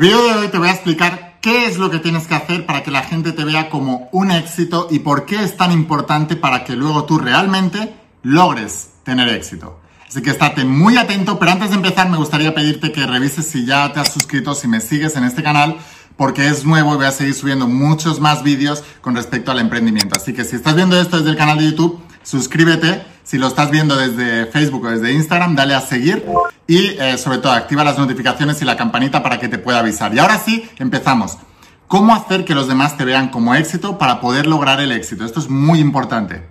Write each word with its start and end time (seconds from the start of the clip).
vídeo 0.00 0.22
de 0.22 0.32
hoy 0.32 0.48
te 0.48 0.56
voy 0.56 0.68
a 0.68 0.72
explicar 0.72 1.36
qué 1.42 1.66
es 1.66 1.76
lo 1.76 1.90
que 1.90 1.98
tienes 1.98 2.26
que 2.26 2.34
hacer 2.34 2.64
para 2.64 2.82
que 2.82 2.90
la 2.90 3.02
gente 3.02 3.32
te 3.32 3.44
vea 3.44 3.68
como 3.68 4.08
un 4.12 4.30
éxito 4.30 4.88
y 4.90 5.00
por 5.00 5.26
qué 5.26 5.44
es 5.44 5.58
tan 5.58 5.72
importante 5.72 6.36
para 6.36 6.64
que 6.64 6.74
luego 6.74 7.04
tú 7.04 7.18
realmente 7.18 7.94
logres 8.22 8.92
tener 9.04 9.28
éxito. 9.28 9.78
Así 10.08 10.22
que 10.22 10.30
estate 10.30 10.64
muy 10.64 10.96
atento, 10.96 11.38
pero 11.38 11.50
antes 11.50 11.68
de 11.68 11.76
empezar 11.76 12.08
me 12.08 12.16
gustaría 12.16 12.54
pedirte 12.54 12.92
que 12.92 13.06
revises 13.06 13.46
si 13.46 13.66
ya 13.66 13.92
te 13.92 14.00
has 14.00 14.10
suscrito, 14.10 14.54
si 14.54 14.68
me 14.68 14.80
sigues 14.80 15.16
en 15.16 15.24
este 15.24 15.42
canal, 15.42 15.76
porque 16.16 16.48
es 16.48 16.64
nuevo 16.64 16.94
y 16.94 16.96
voy 16.96 17.06
a 17.06 17.12
seguir 17.12 17.34
subiendo 17.34 17.68
muchos 17.68 18.20
más 18.20 18.42
vídeos 18.42 18.82
con 19.02 19.14
respecto 19.14 19.50
al 19.50 19.58
emprendimiento. 19.58 20.16
Así 20.16 20.32
que 20.32 20.44
si 20.44 20.56
estás 20.56 20.76
viendo 20.76 20.98
esto 20.98 21.18
desde 21.18 21.30
el 21.30 21.36
canal 21.36 21.58
de 21.58 21.66
YouTube, 21.72 22.00
suscríbete. 22.22 23.02
Si 23.22 23.38
lo 23.38 23.46
estás 23.46 23.70
viendo 23.70 23.96
desde 23.96 24.46
Facebook 24.46 24.84
o 24.84 24.90
desde 24.90 25.12
Instagram, 25.12 25.54
dale 25.54 25.74
a 25.74 25.80
seguir 25.80 26.24
y 26.66 26.96
eh, 26.98 27.18
sobre 27.18 27.38
todo 27.38 27.52
activa 27.52 27.84
las 27.84 27.98
notificaciones 27.98 28.60
y 28.62 28.64
la 28.64 28.76
campanita 28.76 29.22
para 29.22 29.38
que 29.38 29.48
te 29.48 29.58
pueda 29.58 29.80
avisar. 29.80 30.14
Y 30.14 30.18
ahora 30.18 30.38
sí, 30.38 30.68
empezamos. 30.78 31.38
¿Cómo 31.86 32.14
hacer 32.14 32.44
que 32.44 32.54
los 32.54 32.68
demás 32.68 32.96
te 32.96 33.04
vean 33.04 33.30
como 33.30 33.54
éxito 33.54 33.98
para 33.98 34.20
poder 34.20 34.46
lograr 34.46 34.80
el 34.80 34.92
éxito? 34.92 35.24
Esto 35.24 35.40
es 35.40 35.48
muy 35.48 35.80
importante. 35.80 36.46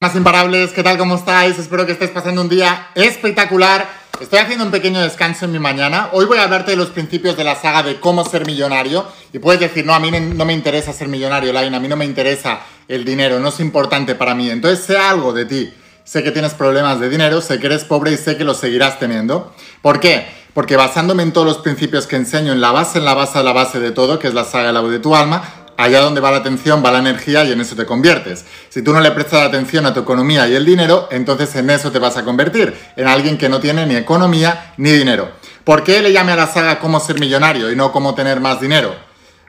Más 0.00 0.14
imparables, 0.14 0.70
¿qué 0.70 0.84
tal? 0.84 0.96
¿Cómo 0.96 1.16
estáis? 1.16 1.58
Espero 1.58 1.84
que 1.84 1.90
estés 1.90 2.10
pasando 2.10 2.40
un 2.40 2.48
día 2.48 2.90
espectacular. 2.94 3.84
Estoy 4.20 4.38
haciendo 4.38 4.64
un 4.64 4.70
pequeño 4.70 5.00
descanso 5.00 5.46
en 5.46 5.50
mi 5.50 5.58
mañana. 5.58 6.10
Hoy 6.12 6.24
voy 6.26 6.38
a 6.38 6.44
hablarte 6.44 6.70
de 6.70 6.76
los 6.76 6.90
principios 6.90 7.36
de 7.36 7.42
la 7.42 7.56
saga 7.56 7.82
de 7.82 7.98
cómo 7.98 8.24
ser 8.24 8.46
millonario. 8.46 9.04
Y 9.32 9.40
puedes 9.40 9.60
decir, 9.60 9.84
no, 9.84 9.92
a 9.92 9.98
mí 9.98 10.12
no 10.12 10.44
me 10.44 10.52
interesa 10.52 10.92
ser 10.92 11.08
millonario, 11.08 11.52
Line, 11.52 11.76
a 11.76 11.80
mí 11.80 11.88
no 11.88 11.96
me 11.96 12.04
interesa 12.04 12.60
el 12.86 13.04
dinero, 13.04 13.40
no 13.40 13.48
es 13.48 13.58
importante 13.58 14.14
para 14.14 14.36
mí. 14.36 14.48
Entonces 14.48 14.84
sé 14.84 14.96
algo 14.96 15.32
de 15.32 15.46
ti. 15.46 15.74
Sé 16.04 16.22
que 16.22 16.30
tienes 16.30 16.54
problemas 16.54 17.00
de 17.00 17.08
dinero, 17.08 17.40
sé 17.40 17.58
que 17.58 17.66
eres 17.66 17.82
pobre 17.82 18.12
y 18.12 18.18
sé 18.18 18.36
que 18.36 18.44
los 18.44 18.58
seguirás 18.58 19.00
teniendo. 19.00 19.52
¿Por 19.82 19.98
qué? 19.98 20.28
Porque 20.54 20.76
basándome 20.76 21.24
en 21.24 21.32
todos 21.32 21.46
los 21.46 21.58
principios 21.58 22.06
que 22.06 22.14
enseño 22.14 22.52
en 22.52 22.60
la 22.60 22.70
base, 22.70 22.98
en 22.98 23.04
la 23.04 23.14
base, 23.14 23.40
en 23.40 23.44
la 23.44 23.52
base 23.52 23.80
de 23.80 23.90
todo, 23.90 24.20
que 24.20 24.28
es 24.28 24.34
la 24.34 24.44
saga 24.44 24.68
de 24.68 24.72
la 24.74 24.82
de 24.82 25.00
tu 25.00 25.16
alma, 25.16 25.42
allá 25.78 26.00
donde 26.00 26.20
va 26.20 26.32
la 26.32 26.38
atención 26.38 26.82
va 26.84 26.90
la 26.90 26.98
energía 26.98 27.44
y 27.44 27.52
en 27.52 27.60
eso 27.60 27.76
te 27.76 27.86
conviertes. 27.86 28.44
Si 28.68 28.82
tú 28.82 28.92
no 28.92 29.00
le 29.00 29.12
prestas 29.12 29.46
atención 29.46 29.86
a 29.86 29.94
tu 29.94 30.00
economía 30.00 30.46
y 30.48 30.54
el 30.54 30.66
dinero, 30.66 31.08
entonces 31.10 31.54
en 31.54 31.70
eso 31.70 31.92
te 31.92 32.00
vas 32.00 32.16
a 32.16 32.24
convertir, 32.24 32.76
en 32.96 33.06
alguien 33.06 33.38
que 33.38 33.48
no 33.48 33.60
tiene 33.60 33.86
ni 33.86 33.94
economía 33.94 34.74
ni 34.76 34.90
dinero. 34.90 35.30
¿Por 35.62 35.84
qué 35.84 36.02
le 36.02 36.12
llame 36.12 36.32
a 36.32 36.36
la 36.36 36.48
saga 36.48 36.80
cómo 36.80 36.98
ser 36.98 37.20
millonario 37.20 37.70
y 37.70 37.76
no 37.76 37.92
cómo 37.92 38.14
tener 38.16 38.40
más 38.40 38.60
dinero? 38.60 38.92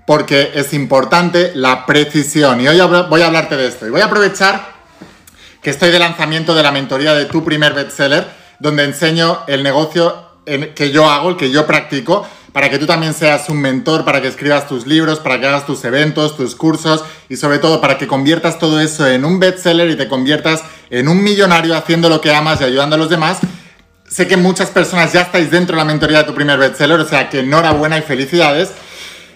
Porque 0.05 0.51
es 0.53 0.71
importante 0.73 1.51
la 1.55 1.87
precisión 1.87 2.61
y 2.61 2.67
hoy 2.67 2.79
voy 3.09 3.21
a 3.23 3.27
hablarte 3.27 3.57
de 3.57 3.67
esto 3.67 3.87
y 3.87 3.89
voy 3.89 4.01
a 4.01 4.05
aprovechar 4.05 4.79
que 5.63 5.71
estoy 5.71 5.89
de 5.89 5.97
lanzamiento 5.97 6.53
de 6.53 6.61
la 6.61 6.71
mentoría 6.71 7.15
de 7.15 7.25
tu 7.25 7.43
primer 7.43 7.73
bestseller, 7.73 8.27
donde 8.59 8.83
enseño 8.83 9.39
el 9.47 9.63
negocio 9.63 10.29
que 10.45 10.91
yo 10.91 11.09
hago, 11.09 11.29
el 11.29 11.37
que 11.37 11.49
yo 11.49 11.65
practico, 11.65 12.27
para 12.51 12.69
que 12.69 12.79
tú 12.79 12.85
también 12.85 13.13
seas 13.13 13.49
un 13.49 13.61
mentor, 13.61 14.05
para 14.05 14.21
que 14.21 14.27
escribas 14.27 14.67
tus 14.67 14.87
libros, 14.87 15.19
para 15.19 15.39
que 15.39 15.47
hagas 15.47 15.65
tus 15.65 15.83
eventos, 15.85 16.35
tus 16.35 16.55
cursos 16.55 17.03
y 17.29 17.37
sobre 17.37 17.59
todo 17.59 17.81
para 17.81 17.97
que 17.97 18.07
conviertas 18.07 18.59
todo 18.59 18.79
eso 18.79 19.07
en 19.07 19.25
un 19.25 19.39
bestseller 19.39 19.89
y 19.89 19.95
te 19.95 20.07
conviertas 20.07 20.63
en 20.89 21.07
un 21.07 21.23
millonario 21.23 21.75
haciendo 21.75 22.09
lo 22.09 22.21
que 22.21 22.33
amas 22.33 22.61
y 22.61 22.63
ayudando 22.63 22.95
a 22.95 22.99
los 22.99 23.09
demás. 23.09 23.39
Sé 24.07 24.27
que 24.27 24.37
muchas 24.37 24.69
personas 24.69 25.13
ya 25.13 25.21
estáis 25.21 25.51
dentro 25.51 25.75
de 25.75 25.83
la 25.83 25.85
mentoría 25.85 26.19
de 26.19 26.23
tu 26.23 26.33
primer 26.33 26.57
bestseller, 26.57 26.99
o 26.99 27.07
sea 27.07 27.29
que 27.29 27.41
enhorabuena 27.41 27.97
y 27.97 28.01
felicidades. 28.01 28.71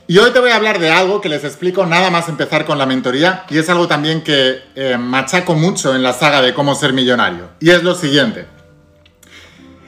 Y 0.08 0.18
hoy 0.18 0.32
te 0.32 0.40
voy 0.40 0.50
a 0.50 0.56
hablar 0.56 0.80
de 0.80 0.90
algo 0.90 1.22
que 1.22 1.30
les 1.30 1.44
explico 1.44 1.86
nada 1.86 2.10
más 2.10 2.28
empezar 2.28 2.66
con 2.66 2.78
la 2.78 2.86
mentoría 2.86 3.46
y 3.50 3.58
es 3.58 3.70
algo 3.70 3.88
también 3.88 4.22
que 4.22 4.62
eh, 4.76 4.98
machaco 4.98 5.56
mucho 5.56 5.96
en 5.96 6.04
la 6.04 6.12
saga 6.12 6.42
de 6.42 6.54
cómo 6.54 6.76
ser 6.76 6.92
millonario. 6.92 7.50
Y 7.60 7.70
es 7.70 7.84
lo 7.84 7.96
siguiente. 7.96 8.53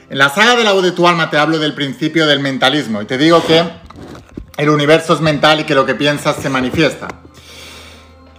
En 0.08 0.18
la 0.18 0.28
saga 0.28 0.54
de 0.54 0.62
la 0.62 0.72
voz 0.72 0.84
de 0.84 0.92
tu 0.92 1.08
alma 1.08 1.30
te 1.30 1.36
hablo 1.36 1.58
del 1.58 1.74
principio 1.74 2.26
del 2.26 2.38
mentalismo 2.38 3.02
y 3.02 3.06
te 3.06 3.18
digo 3.18 3.44
que 3.44 3.64
el 4.56 4.70
universo 4.70 5.14
es 5.14 5.20
mental 5.20 5.58
y 5.58 5.64
que 5.64 5.74
lo 5.74 5.84
que 5.84 5.96
piensas 5.96 6.36
se 6.36 6.48
manifiesta. 6.48 7.08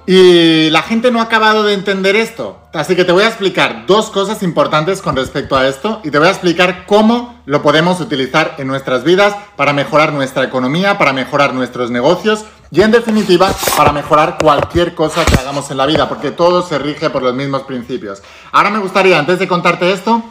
Y 0.06 0.70
la 0.70 0.82
gente 0.84 1.12
no 1.12 1.20
ha 1.20 1.24
acabado 1.24 1.64
de 1.64 1.74
entender 1.74 2.16
esto. 2.16 2.62
Así 2.72 2.96
que 2.96 3.04
te 3.04 3.12
voy 3.12 3.24
a 3.24 3.28
explicar 3.28 3.86
dos 3.86 4.10
cosas 4.10 4.44
importantes 4.44 5.02
con 5.02 5.18
respecto 5.18 5.58
a 5.58 5.68
esto 5.68 6.00
y 6.06 6.12
te 6.12 6.20
voy 6.20 6.30
a 6.30 6.32
explicar 6.32 6.86
cómo 6.86 7.42
lo 7.46 7.62
podemos 7.62 8.00
utilizar 8.00 8.56
en 8.60 8.68
nuestras 8.68 9.04
vidas 9.04 9.36
para 9.58 9.74
mejorar 9.74 10.14
nuestra 10.14 10.46
economía, 10.46 10.98
para 10.98 11.12
mejorar 11.12 11.54
nuestros 11.54 11.92
negocios 11.92 12.46
y 12.72 12.82
en 12.82 12.92
definitiva 12.92 13.54
para 13.76 13.92
mejorar 13.92 14.38
cualquier 14.42 14.96
cosa 14.96 15.26
que 15.26 15.36
hagamos 15.36 15.70
en 15.72 15.78
la 15.78 15.86
vida, 15.86 16.08
porque 16.08 16.32
todo 16.32 16.66
se 16.66 16.80
rige 16.80 17.10
por 17.10 17.24
los 17.24 17.36
mismos 17.36 17.64
principios. 17.64 18.24
Ahora 18.54 18.70
me 18.70 18.80
gustaría, 18.80 19.20
antes 19.20 19.40
de 19.40 19.48
contarte 19.50 19.92
esto, 19.92 20.24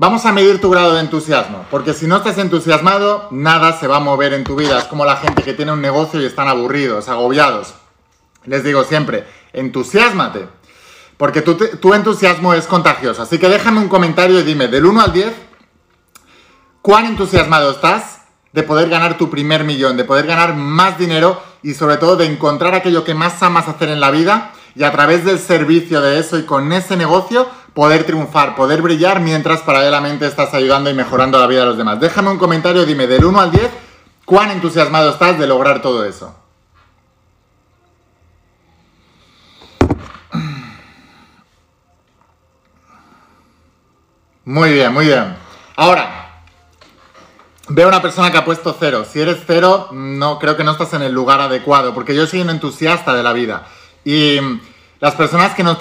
Vamos 0.00 0.24
a 0.26 0.32
medir 0.32 0.60
tu 0.60 0.70
grado 0.70 0.94
de 0.94 1.00
entusiasmo, 1.00 1.66
porque 1.72 1.92
si 1.92 2.06
no 2.06 2.18
estás 2.18 2.38
entusiasmado, 2.38 3.26
nada 3.32 3.76
se 3.80 3.88
va 3.88 3.96
a 3.96 4.00
mover 4.00 4.32
en 4.32 4.44
tu 4.44 4.54
vida. 4.54 4.78
Es 4.78 4.84
como 4.84 5.04
la 5.04 5.16
gente 5.16 5.42
que 5.42 5.54
tiene 5.54 5.72
un 5.72 5.82
negocio 5.82 6.20
y 6.20 6.24
están 6.24 6.46
aburridos, 6.46 7.08
agobiados. 7.08 7.74
Les 8.44 8.62
digo 8.62 8.84
siempre, 8.84 9.26
entusiasmate, 9.52 10.46
porque 11.16 11.42
tu, 11.42 11.56
tu 11.56 11.94
entusiasmo 11.94 12.54
es 12.54 12.68
contagioso. 12.68 13.22
Así 13.22 13.38
que 13.38 13.48
déjame 13.48 13.80
un 13.80 13.88
comentario 13.88 14.38
y 14.38 14.44
dime, 14.44 14.68
del 14.68 14.86
1 14.86 15.00
al 15.00 15.12
10, 15.12 15.32
¿cuán 16.80 17.06
entusiasmado 17.06 17.72
estás 17.72 18.20
de 18.52 18.62
poder 18.62 18.88
ganar 18.88 19.18
tu 19.18 19.28
primer 19.28 19.64
millón, 19.64 19.96
de 19.96 20.04
poder 20.04 20.28
ganar 20.28 20.54
más 20.54 20.96
dinero 20.96 21.42
y 21.64 21.74
sobre 21.74 21.96
todo 21.96 22.14
de 22.14 22.26
encontrar 22.26 22.72
aquello 22.72 23.02
que 23.02 23.14
más 23.14 23.42
amas 23.42 23.66
hacer 23.66 23.88
en 23.88 23.98
la 23.98 24.12
vida 24.12 24.52
y 24.76 24.84
a 24.84 24.92
través 24.92 25.24
del 25.24 25.40
servicio 25.40 26.00
de 26.00 26.20
eso 26.20 26.38
y 26.38 26.44
con 26.44 26.72
ese 26.72 26.96
negocio 26.96 27.48
poder 27.78 28.02
triunfar, 28.02 28.56
poder 28.56 28.82
brillar 28.82 29.20
mientras 29.20 29.60
paralelamente 29.60 30.26
estás 30.26 30.52
ayudando 30.52 30.90
y 30.90 30.94
mejorando 30.94 31.38
la 31.38 31.46
vida 31.46 31.60
de 31.60 31.66
los 31.66 31.78
demás. 31.78 32.00
Déjame 32.00 32.28
un 32.28 32.36
comentario, 32.36 32.84
dime 32.84 33.06
del 33.06 33.24
1 33.24 33.40
al 33.40 33.52
10, 33.52 33.70
cuán 34.24 34.50
entusiasmado 34.50 35.10
estás 35.10 35.38
de 35.38 35.46
lograr 35.46 35.80
todo 35.80 36.04
eso. 36.04 36.34
Muy 44.44 44.72
bien, 44.72 44.92
muy 44.92 45.06
bien. 45.06 45.36
Ahora, 45.76 46.42
veo 47.68 47.86
una 47.86 48.02
persona 48.02 48.32
que 48.32 48.38
ha 48.38 48.44
puesto 48.44 48.74
cero. 48.76 49.06
Si 49.08 49.20
eres 49.20 49.44
cero, 49.46 49.90
no 49.92 50.40
creo 50.40 50.56
que 50.56 50.64
no 50.64 50.72
estás 50.72 50.94
en 50.94 51.02
el 51.02 51.12
lugar 51.12 51.40
adecuado, 51.40 51.94
porque 51.94 52.16
yo 52.16 52.26
soy 52.26 52.40
un 52.40 52.50
entusiasta 52.50 53.14
de 53.14 53.22
la 53.22 53.32
vida. 53.32 53.68
Y 54.04 54.40
las 55.00 55.14
personas 55.14 55.54
que 55.54 55.62
no, 55.62 55.72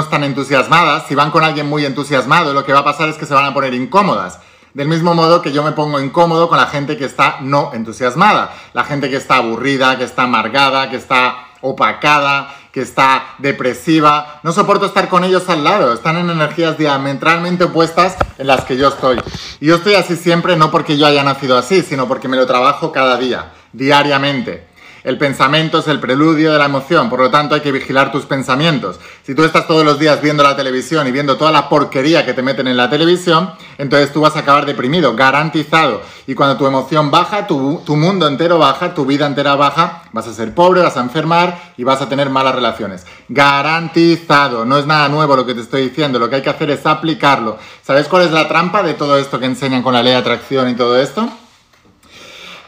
están 0.00 0.24
entusiasmadas, 0.24 1.06
si 1.06 1.14
van 1.14 1.30
con 1.30 1.44
alguien 1.44 1.68
muy 1.68 1.84
entusiasmado, 1.84 2.54
lo 2.54 2.64
que 2.64 2.72
va 2.72 2.78
a 2.78 2.84
pasar 2.84 3.10
es 3.10 3.16
que 3.16 3.26
se 3.26 3.34
van 3.34 3.44
a 3.44 3.52
poner 3.52 3.74
incómodas. 3.74 4.38
Del 4.72 4.88
mismo 4.88 5.14
modo 5.14 5.42
que 5.42 5.52
yo 5.52 5.62
me 5.62 5.72
pongo 5.72 6.00
incómodo 6.00 6.48
con 6.48 6.56
la 6.56 6.66
gente 6.66 6.96
que 6.96 7.04
está 7.04 7.36
no 7.42 7.72
entusiasmada. 7.74 8.52
La 8.72 8.84
gente 8.84 9.08
que 9.10 9.16
está 9.16 9.36
aburrida, 9.36 9.96
que 9.98 10.04
está 10.04 10.22
amargada, 10.22 10.90
que 10.90 10.96
está 10.96 11.46
opacada, 11.60 12.52
que 12.72 12.80
está 12.80 13.36
depresiva. 13.38 14.40
No 14.42 14.50
soporto 14.50 14.86
estar 14.86 15.08
con 15.08 15.22
ellos 15.22 15.48
al 15.48 15.62
lado. 15.62 15.92
Están 15.92 16.16
en 16.16 16.30
energías 16.30 16.76
diametralmente 16.76 17.64
opuestas 17.64 18.16
en 18.36 18.46
las 18.48 18.64
que 18.64 18.76
yo 18.76 18.88
estoy. 18.88 19.20
Y 19.60 19.66
yo 19.66 19.76
estoy 19.76 19.94
así 19.94 20.16
siempre 20.16 20.56
no 20.56 20.70
porque 20.70 20.96
yo 20.96 21.06
haya 21.06 21.22
nacido 21.22 21.56
así, 21.56 21.82
sino 21.82 22.08
porque 22.08 22.28
me 22.28 22.36
lo 22.36 22.46
trabajo 22.46 22.90
cada 22.90 23.16
día, 23.16 23.52
diariamente. 23.72 24.73
El 25.04 25.18
pensamiento 25.18 25.80
es 25.80 25.88
el 25.88 26.00
preludio 26.00 26.50
de 26.50 26.58
la 26.58 26.64
emoción, 26.64 27.10
por 27.10 27.20
lo 27.20 27.30
tanto 27.30 27.54
hay 27.54 27.60
que 27.60 27.70
vigilar 27.70 28.10
tus 28.10 28.24
pensamientos. 28.24 28.98
Si 29.22 29.34
tú 29.34 29.44
estás 29.44 29.66
todos 29.66 29.84
los 29.84 29.98
días 29.98 30.22
viendo 30.22 30.42
la 30.42 30.56
televisión 30.56 31.06
y 31.06 31.12
viendo 31.12 31.36
toda 31.36 31.52
la 31.52 31.68
porquería 31.68 32.24
que 32.24 32.32
te 32.32 32.40
meten 32.40 32.68
en 32.68 32.78
la 32.78 32.88
televisión, 32.88 33.50
entonces 33.76 34.14
tú 34.14 34.22
vas 34.22 34.34
a 34.34 34.38
acabar 34.38 34.64
deprimido, 34.64 35.14
garantizado. 35.14 36.00
Y 36.26 36.34
cuando 36.34 36.56
tu 36.56 36.66
emoción 36.66 37.10
baja, 37.10 37.46
tu, 37.46 37.82
mundo 37.86 38.26
entero 38.26 38.58
baja, 38.58 38.94
tu 38.94 39.04
vida 39.04 39.26
entera 39.26 39.56
baja, 39.56 40.04
vas 40.12 40.26
a 40.26 40.32
ser 40.32 40.54
pobre, 40.54 40.80
vas 40.80 40.96
a 40.96 41.02
enfermar 41.02 41.74
y 41.76 41.84
vas 41.84 42.00
a 42.00 42.08
tener 42.08 42.30
malas 42.30 42.54
relaciones. 42.54 43.04
Garantizado, 43.28 44.64
no 44.64 44.78
es 44.78 44.86
nada 44.86 45.10
nuevo 45.10 45.36
lo 45.36 45.44
que 45.44 45.54
te 45.54 45.60
estoy 45.60 45.82
diciendo, 45.82 46.18
lo 46.18 46.30
que 46.30 46.36
hay 46.36 46.42
que 46.42 46.48
hacer 46.48 46.70
es 46.70 46.86
aplicarlo. 46.86 47.58
¿Sabes 47.82 48.08
cuál 48.08 48.22
es 48.22 48.30
la 48.30 48.48
trampa 48.48 48.82
de 48.82 48.94
todo 48.94 49.18
esto 49.18 49.38
que 49.38 49.44
enseñan 49.44 49.82
con 49.82 49.92
la 49.92 50.02
ley 50.02 50.14
de 50.14 50.18
atracción 50.18 50.70
y 50.70 50.74
todo 50.74 50.98
esto? 50.98 51.28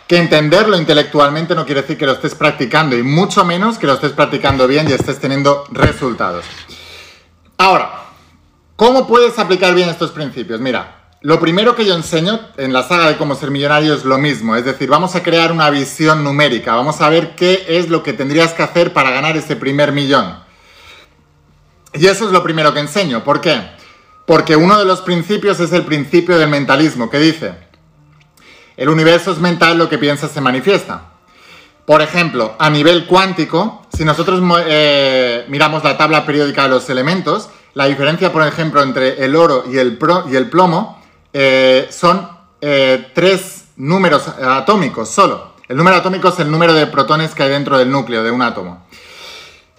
Que 0.06 0.18
entenderlo 0.18 0.76
intelectualmente 0.76 1.54
no 1.54 1.66
quiere 1.66 1.82
decir 1.82 1.98
que 1.98 2.06
lo 2.06 2.12
estés 2.12 2.34
practicando 2.34 2.96
y 2.96 3.02
mucho 3.02 3.44
menos 3.44 3.78
que 3.78 3.86
lo 3.86 3.94
estés 3.94 4.12
practicando 4.12 4.66
bien 4.68 4.88
y 4.88 4.92
estés 4.92 5.18
teniendo 5.18 5.64
resultados. 5.70 6.44
Ahora, 7.58 7.90
¿cómo 8.76 9.06
puedes 9.06 9.38
aplicar 9.38 9.74
bien 9.74 9.88
estos 9.88 10.12
principios? 10.12 10.60
Mira, 10.60 10.96
lo 11.22 11.40
primero 11.40 11.74
que 11.74 11.84
yo 11.84 11.96
enseño 11.96 12.38
en 12.56 12.72
la 12.72 12.84
saga 12.84 13.08
de 13.08 13.16
cómo 13.16 13.34
ser 13.34 13.50
millonario 13.50 13.94
es 13.94 14.04
lo 14.04 14.18
mismo, 14.18 14.54
es 14.54 14.64
decir, 14.64 14.88
vamos 14.88 15.16
a 15.16 15.22
crear 15.24 15.50
una 15.50 15.70
visión 15.70 16.22
numérica, 16.22 16.76
vamos 16.76 17.00
a 17.00 17.08
ver 17.08 17.34
qué 17.34 17.64
es 17.68 17.88
lo 17.88 18.02
que 18.02 18.12
tendrías 18.12 18.52
que 18.52 18.62
hacer 18.62 18.92
para 18.92 19.10
ganar 19.10 19.36
ese 19.36 19.56
primer 19.56 19.90
millón. 19.90 20.38
Y 21.94 22.06
eso 22.06 22.26
es 22.26 22.30
lo 22.30 22.42
primero 22.42 22.72
que 22.74 22.80
enseño. 22.80 23.24
¿Por 23.24 23.40
qué? 23.40 23.60
Porque 24.26 24.54
uno 24.54 24.78
de 24.78 24.84
los 24.84 25.00
principios 25.00 25.58
es 25.60 25.72
el 25.72 25.82
principio 25.82 26.38
del 26.38 26.50
mentalismo, 26.50 27.08
que 27.08 27.18
dice, 27.18 27.65
el 28.76 28.88
universo 28.88 29.32
es 29.32 29.38
mental, 29.38 29.78
lo 29.78 29.88
que 29.88 29.98
piensas 29.98 30.30
se 30.30 30.40
manifiesta. 30.40 31.12
Por 31.86 32.02
ejemplo, 32.02 32.56
a 32.58 32.68
nivel 32.68 33.06
cuántico, 33.06 33.86
si 33.96 34.04
nosotros 34.04 34.42
eh, 34.66 35.44
miramos 35.48 35.84
la 35.84 35.96
tabla 35.96 36.26
periódica 36.26 36.64
de 36.64 36.70
los 36.70 36.90
elementos, 36.90 37.48
la 37.74 37.86
diferencia, 37.86 38.32
por 38.32 38.46
ejemplo, 38.46 38.82
entre 38.82 39.24
el 39.24 39.36
oro 39.36 39.64
y 39.70 39.78
el, 39.78 39.96
plomo 40.48 41.00
eh, 41.32 41.86
son 41.90 42.28
eh, 42.60 43.12
tres 43.14 43.66
números 43.76 44.26
atómicos 44.28 45.10
solo. 45.10 45.54
El 45.68 45.76
número 45.76 45.96
atómico 45.96 46.28
es 46.28 46.38
el 46.40 46.50
número 46.50 46.74
de 46.74 46.86
protones 46.86 47.34
que 47.34 47.44
hay 47.44 47.50
dentro 47.50 47.78
del 47.78 47.90
núcleo 47.90 48.22
de 48.24 48.30
un 48.30 48.42
átomo. 48.42 48.86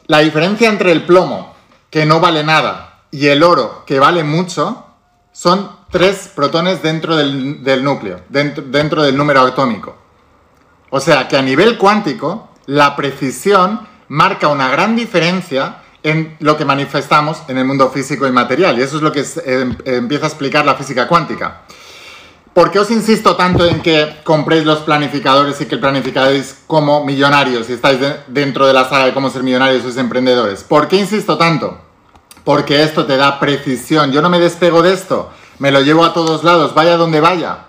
La 0.05 0.19
diferencia 0.19 0.69
entre 0.69 0.91
el 0.91 1.05
plomo, 1.05 1.55
que 1.89 2.05
no 2.05 2.19
vale 2.19 2.43
nada, 2.43 3.01
y 3.11 3.27
el 3.27 3.43
oro, 3.43 3.83
que 3.85 3.99
vale 3.99 4.23
mucho, 4.23 4.85
son 5.33 5.76
tres 5.97 6.29
protones 6.35 6.83
dentro 6.83 7.15
del, 7.15 7.83
núcleo, 7.83 8.21
dentro 8.29 9.01
del 9.01 9.17
número 9.17 9.41
atómico. 9.41 9.95
O 10.91 10.99
sea 10.99 11.27
que 11.27 11.35
a 11.35 11.41
nivel 11.41 11.75
cuántico, 11.75 12.49
la 12.67 12.95
precisión 12.95 13.87
marca 14.09 14.47
una 14.47 14.69
gran 14.69 14.95
diferencia 14.95 15.77
en 16.03 16.37
lo 16.39 16.55
que 16.55 16.65
manifestamos 16.65 17.41
en 17.47 17.57
el 17.57 17.65
mundo 17.65 17.89
físico 17.89 18.27
y 18.27 18.31
material. 18.31 18.77
Y 18.77 18.83
eso 18.83 18.97
es 18.97 19.01
lo 19.01 19.11
que 19.11 19.25
em, 19.45 19.75
empieza 19.85 20.25
a 20.25 20.27
explicar 20.27 20.67
la 20.67 20.75
física 20.75 21.07
cuántica. 21.07 21.63
¿Por 22.53 22.69
qué 22.69 22.77
os 22.77 22.91
insisto 22.91 23.35
tanto 23.35 23.65
en 23.65 23.81
que 23.81 24.17
compréis 24.23 24.65
los 24.65 24.79
planificadores 24.81 25.59
y 25.61 25.65
que 25.65 25.77
planificáis 25.77 26.57
como 26.67 27.03
millonarios 27.05 27.65
si 27.65 27.73
estáis 27.73 27.97
dentro 28.27 28.67
de 28.67 28.73
la 28.73 28.87
saga 28.87 29.05
de 29.05 29.13
cómo 29.15 29.31
ser 29.31 29.41
millonarios 29.41 29.81
sois 29.81 29.97
emprendedores? 29.97 30.63
¿Por 30.63 30.87
qué 30.87 30.97
insisto 30.97 31.39
tanto? 31.39 31.79
Porque 32.43 32.83
esto 32.83 33.07
te 33.07 33.17
da 33.17 33.39
precisión. 33.39 34.11
Yo 34.11 34.21
no 34.21 34.29
me 34.29 34.39
despego 34.39 34.83
de 34.83 34.93
esto. 34.93 35.31
Me 35.59 35.71
lo 35.71 35.81
llevo 35.81 36.05
a 36.05 36.13
todos 36.13 36.43
lados, 36.43 36.73
vaya 36.73 36.97
donde 36.97 37.19
vaya. 37.19 37.65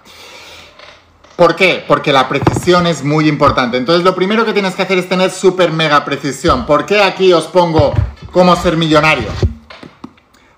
¿Por 1.36 1.54
qué? 1.54 1.84
Porque 1.86 2.12
la 2.12 2.28
precisión 2.28 2.86
es 2.86 3.04
muy 3.04 3.28
importante. 3.28 3.76
Entonces 3.76 4.04
lo 4.04 4.14
primero 4.14 4.44
que 4.44 4.52
tienes 4.52 4.74
que 4.74 4.82
hacer 4.82 4.98
es 4.98 5.08
tener 5.08 5.30
súper 5.30 5.70
mega 5.70 6.04
precisión. 6.04 6.66
¿Por 6.66 6.84
qué 6.84 7.00
aquí 7.00 7.32
os 7.32 7.44
pongo 7.44 7.94
cómo 8.32 8.56
ser 8.56 8.76
millonario? 8.76 9.28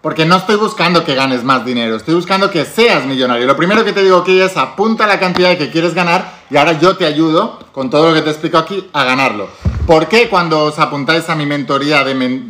Porque 0.01 0.25
no 0.25 0.37
estoy 0.37 0.57
buscando 0.57 1.05
que 1.05 1.15
ganes 1.15 1.45
más 1.45 1.67
dinero, 1.67 1.97
estoy 1.97 2.15
buscando 2.15 2.51
que 2.51 2.65
seas 2.65 3.05
millonario. 3.05 3.47
Lo 3.47 3.59
primero 3.59 3.85
que 3.85 3.93
te 3.93 4.03
digo 4.03 4.17
aquí 4.17 4.41
es 4.41 4.57
apunta 4.57 5.07
la 5.07 5.21
cantidad 5.21 5.59
que 5.59 5.71
quieres 5.71 5.93
ganar 5.93 6.33
y 6.49 6.57
ahora 6.57 6.73
yo 6.81 6.97
te 6.97 7.05
ayudo 7.05 7.59
con 7.73 7.91
todo 7.91 8.09
lo 8.09 8.15
que 8.15 8.23
te 8.23 8.31
explico 8.31 8.57
aquí 8.57 8.89
a 8.95 9.05
ganarlo. 9.05 9.49
¿Por 9.87 10.09
qué 10.09 10.31
cuando 10.31 10.65
os 10.65 10.79
apuntáis 10.79 11.29
a 11.29 11.35
mi 11.35 11.45
mentoría 11.45 12.03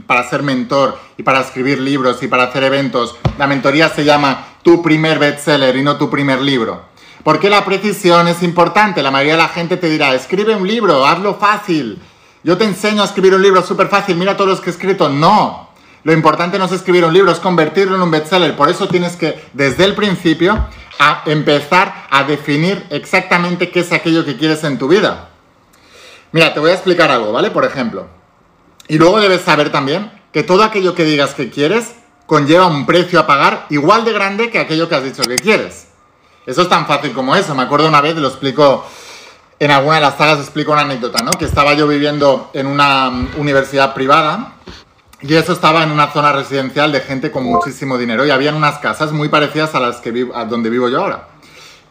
para 0.06 0.29
ser 0.29 0.44
mentor 0.44 0.97
y 1.17 1.25
para 1.25 1.41
escribir 1.41 1.81
libros 1.81 2.23
y 2.23 2.29
para 2.29 2.44
hacer 2.44 2.62
eventos, 2.62 3.17
la 3.37 3.49
mentoría 3.49 3.88
se 3.88 4.05
llama 4.05 4.50
tu 4.62 4.83
primer 4.83 5.19
bestseller 5.19 5.77
y 5.77 5.83
no 5.83 5.97
tu 5.97 6.11
primer 6.11 6.41
libro? 6.41 6.91
Porque 7.23 7.51
la 7.51 7.65
precisión 7.65 8.29
es 8.29 8.43
importante. 8.43 9.03
La 9.03 9.11
mayoría 9.11 9.35
de 9.35 9.43
la 9.43 9.49
gente 9.49 9.77
te 9.77 9.89
dirá, 9.89 10.15
escribe 10.15 10.55
un 10.55 10.67
libro, 10.67 11.07
hazlo 11.07 11.35
fácil. 11.35 12.01
Yo 12.43 12.57
te 12.57 12.65
enseño 12.65 13.03
a 13.03 13.05
escribir 13.05 13.35
un 13.35 13.43
libro 13.43 13.62
súper 13.62 13.89
fácil, 13.89 14.17
mira 14.17 14.37
todos 14.37 14.51
los 14.51 14.61
que 14.61 14.71
he 14.71 14.73
escrito. 14.73 15.09
No. 15.09 15.69
Lo 16.03 16.12
importante 16.15 16.59
no 16.59 16.65
es 16.65 16.73
escribir 16.73 17.05
un 17.05 17.12
libro, 17.12 17.31
es 17.31 17.39
convertirlo 17.39 17.95
en 17.95 18.03
un 18.03 18.11
bestseller. 18.11 18.57
Por 18.57 18.71
eso 18.71 18.89
tienes 18.89 19.17
que, 19.17 19.49
desde 19.53 19.85
el 19.85 19.95
principio, 19.95 20.67
a 20.99 21.23
empezar 21.27 22.07
a 22.11 22.25
definir 22.25 22.87
exactamente 22.91 23.71
qué 23.71 23.81
es 23.81 23.93
aquello 23.93 24.25
que 24.25 24.37
quieres 24.37 24.65
en 24.65 24.79
tu 24.79 24.89
vida. 24.89 25.29
Mira, 26.33 26.55
te 26.55 26.61
voy 26.61 26.71
a 26.71 26.75
explicar 26.75 27.11
algo, 27.11 27.33
¿vale? 27.33 27.51
Por 27.51 27.65
ejemplo. 27.65 28.09
Y 28.89 28.99
luego 28.99 29.21
debes 29.21 29.43
saber 29.43 29.71
también 29.71 30.11
que 30.33 30.43
todo 30.43 30.62
aquello 30.62 30.95
que 30.95 31.05
digas 31.05 31.35
que 31.35 31.51
quieres 31.51 31.95
conlleva 32.31 32.67
un 32.67 32.87
precio 32.87 33.19
a 33.19 33.27
pagar 33.27 33.67
igual 33.71 34.05
de 34.05 34.12
grande 34.12 34.50
que 34.50 34.61
aquello 34.61 34.88
que 34.88 34.94
has 34.94 35.03
dicho 35.03 35.21
que 35.25 35.35
quieres. 35.35 35.88
Eso 36.47 36.62
es 36.62 36.69
tan 36.69 36.87
fácil 36.87 37.12
como 37.12 37.35
eso. 37.35 37.56
Me 37.56 37.65
acuerdo 37.65 37.88
una 37.88 38.00
vez, 38.00 38.15
lo 38.15 38.29
explico 38.29 38.87
en 39.59 39.73
alguna 39.73 39.97
de 39.97 40.03
las 40.03 40.17
sagas, 40.17 40.38
explico 40.38 40.71
una 40.71 40.82
anécdota, 40.82 41.25
¿no? 41.25 41.32
Que 41.32 41.44
estaba 41.44 41.75
yo 41.75 41.88
viviendo 41.88 42.49
en 42.55 42.69
una 42.69 43.11
mm, 43.11 43.31
universidad 43.37 43.94
privada 43.94 44.53
y 45.21 45.35
eso 45.35 45.53
estaba 45.53 45.82
en 45.82 45.91
una 45.91 46.12
zona 46.12 46.31
residencial 46.31 46.93
de 46.93 47.00
gente 47.00 47.32
con 47.32 47.43
muchísimo 47.43 47.99
dinero 47.99 48.25
y 48.25 48.31
habían 48.31 48.55
unas 48.55 48.79
casas 48.79 49.11
muy 49.11 49.29
parecidas 49.29 49.75
a 49.75 49.81
las 49.81 49.97
que 49.97 50.12
vivo, 50.12 50.37
a 50.37 50.44
donde 50.44 50.71
vivo 50.71 50.88
yo 50.88 51.00
ahora. 51.00 51.31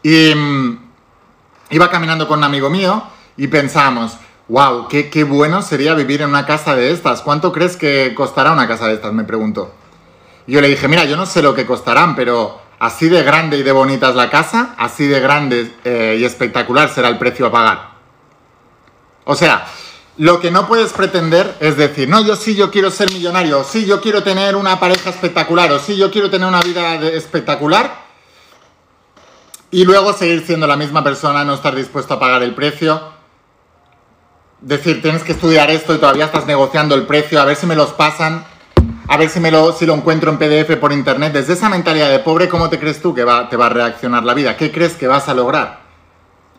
Y 0.02 0.34
mm, 0.34 0.78
iba 1.68 1.90
caminando 1.90 2.26
con 2.26 2.38
un 2.38 2.44
amigo 2.44 2.70
mío 2.70 3.02
y 3.36 3.46
pensábamos, 3.48 4.16
wow, 4.48 4.88
qué, 4.88 5.10
qué 5.10 5.22
bueno 5.22 5.60
sería 5.60 5.92
vivir 5.92 6.22
en 6.22 6.30
una 6.30 6.46
casa 6.46 6.74
de 6.74 6.92
estas. 6.92 7.20
¿Cuánto 7.20 7.52
crees 7.52 7.76
que 7.76 8.14
costará 8.14 8.52
una 8.52 8.66
casa 8.66 8.86
de 8.86 8.94
estas? 8.94 9.12
Me 9.12 9.24
preguntó. 9.24 9.74
Y 10.50 10.54
yo 10.54 10.60
le 10.60 10.66
dije, 10.66 10.88
mira, 10.88 11.04
yo 11.04 11.16
no 11.16 11.26
sé 11.26 11.42
lo 11.42 11.54
que 11.54 11.64
costarán, 11.64 12.16
pero 12.16 12.60
Así 12.80 13.10
de 13.10 13.22
grande 13.22 13.58
y 13.58 13.62
de 13.62 13.72
bonita 13.72 14.08
es 14.08 14.14
la 14.14 14.30
casa, 14.30 14.74
así 14.78 15.06
de 15.06 15.20
grande 15.20 15.70
eh, 15.84 16.16
y 16.18 16.24
espectacular 16.24 16.88
será 16.88 17.08
el 17.08 17.18
precio 17.18 17.46
a 17.46 17.52
pagar. 17.52 17.90
O 19.24 19.36
sea, 19.36 19.66
lo 20.16 20.40
que 20.40 20.50
no 20.50 20.66
puedes 20.66 20.94
pretender 20.94 21.58
es 21.60 21.76
decir, 21.76 22.08
no, 22.08 22.22
yo 22.22 22.36
sí, 22.36 22.56
yo 22.56 22.70
quiero 22.70 22.90
ser 22.90 23.12
millonario, 23.12 23.64
sí, 23.64 23.84
yo 23.84 24.00
quiero 24.00 24.22
tener 24.22 24.56
una 24.56 24.80
pareja 24.80 25.10
espectacular, 25.10 25.70
o 25.72 25.78
sí, 25.78 25.94
yo 25.94 26.10
quiero 26.10 26.30
tener 26.30 26.48
una 26.48 26.62
vida 26.62 26.94
espectacular, 27.08 27.92
y 29.70 29.84
luego 29.84 30.14
seguir 30.14 30.46
siendo 30.46 30.66
la 30.66 30.76
misma 30.76 31.04
persona, 31.04 31.44
no 31.44 31.52
estar 31.52 31.74
dispuesto 31.74 32.14
a 32.14 32.18
pagar 32.18 32.42
el 32.42 32.54
precio. 32.54 33.12
Decir, 34.62 35.02
tienes 35.02 35.22
que 35.22 35.32
estudiar 35.32 35.70
esto 35.70 35.94
y 35.94 35.98
todavía 35.98 36.24
estás 36.24 36.46
negociando 36.46 36.94
el 36.94 37.02
precio, 37.02 37.42
a 37.42 37.44
ver 37.44 37.56
si 37.56 37.66
me 37.66 37.76
los 37.76 37.90
pasan 37.90 38.46
a 39.10 39.16
ver 39.16 39.28
si, 39.28 39.40
me 39.40 39.50
lo, 39.50 39.72
si 39.72 39.86
lo 39.86 39.94
encuentro 39.94 40.30
en 40.30 40.38
PDF 40.38 40.76
por 40.76 40.92
internet. 40.92 41.32
Desde 41.32 41.54
esa 41.54 41.68
mentalidad 41.68 42.08
de 42.10 42.20
pobre, 42.20 42.48
¿cómo 42.48 42.70
te 42.70 42.78
crees 42.78 43.02
tú 43.02 43.12
que 43.12 43.24
va, 43.24 43.48
te 43.48 43.56
va 43.56 43.66
a 43.66 43.68
reaccionar 43.68 44.22
la 44.22 44.34
vida? 44.34 44.56
¿Qué 44.56 44.70
crees 44.70 44.92
que 44.92 45.08
vas 45.08 45.28
a 45.28 45.34
lograr? 45.34 45.80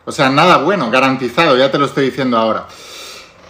O 0.04 0.12
sea, 0.12 0.28
nada 0.28 0.58
bueno, 0.58 0.90
garantizado, 0.90 1.56
ya 1.56 1.70
te 1.70 1.78
lo 1.78 1.86
estoy 1.86 2.10
diciendo 2.10 2.36
ahora. 2.36 2.66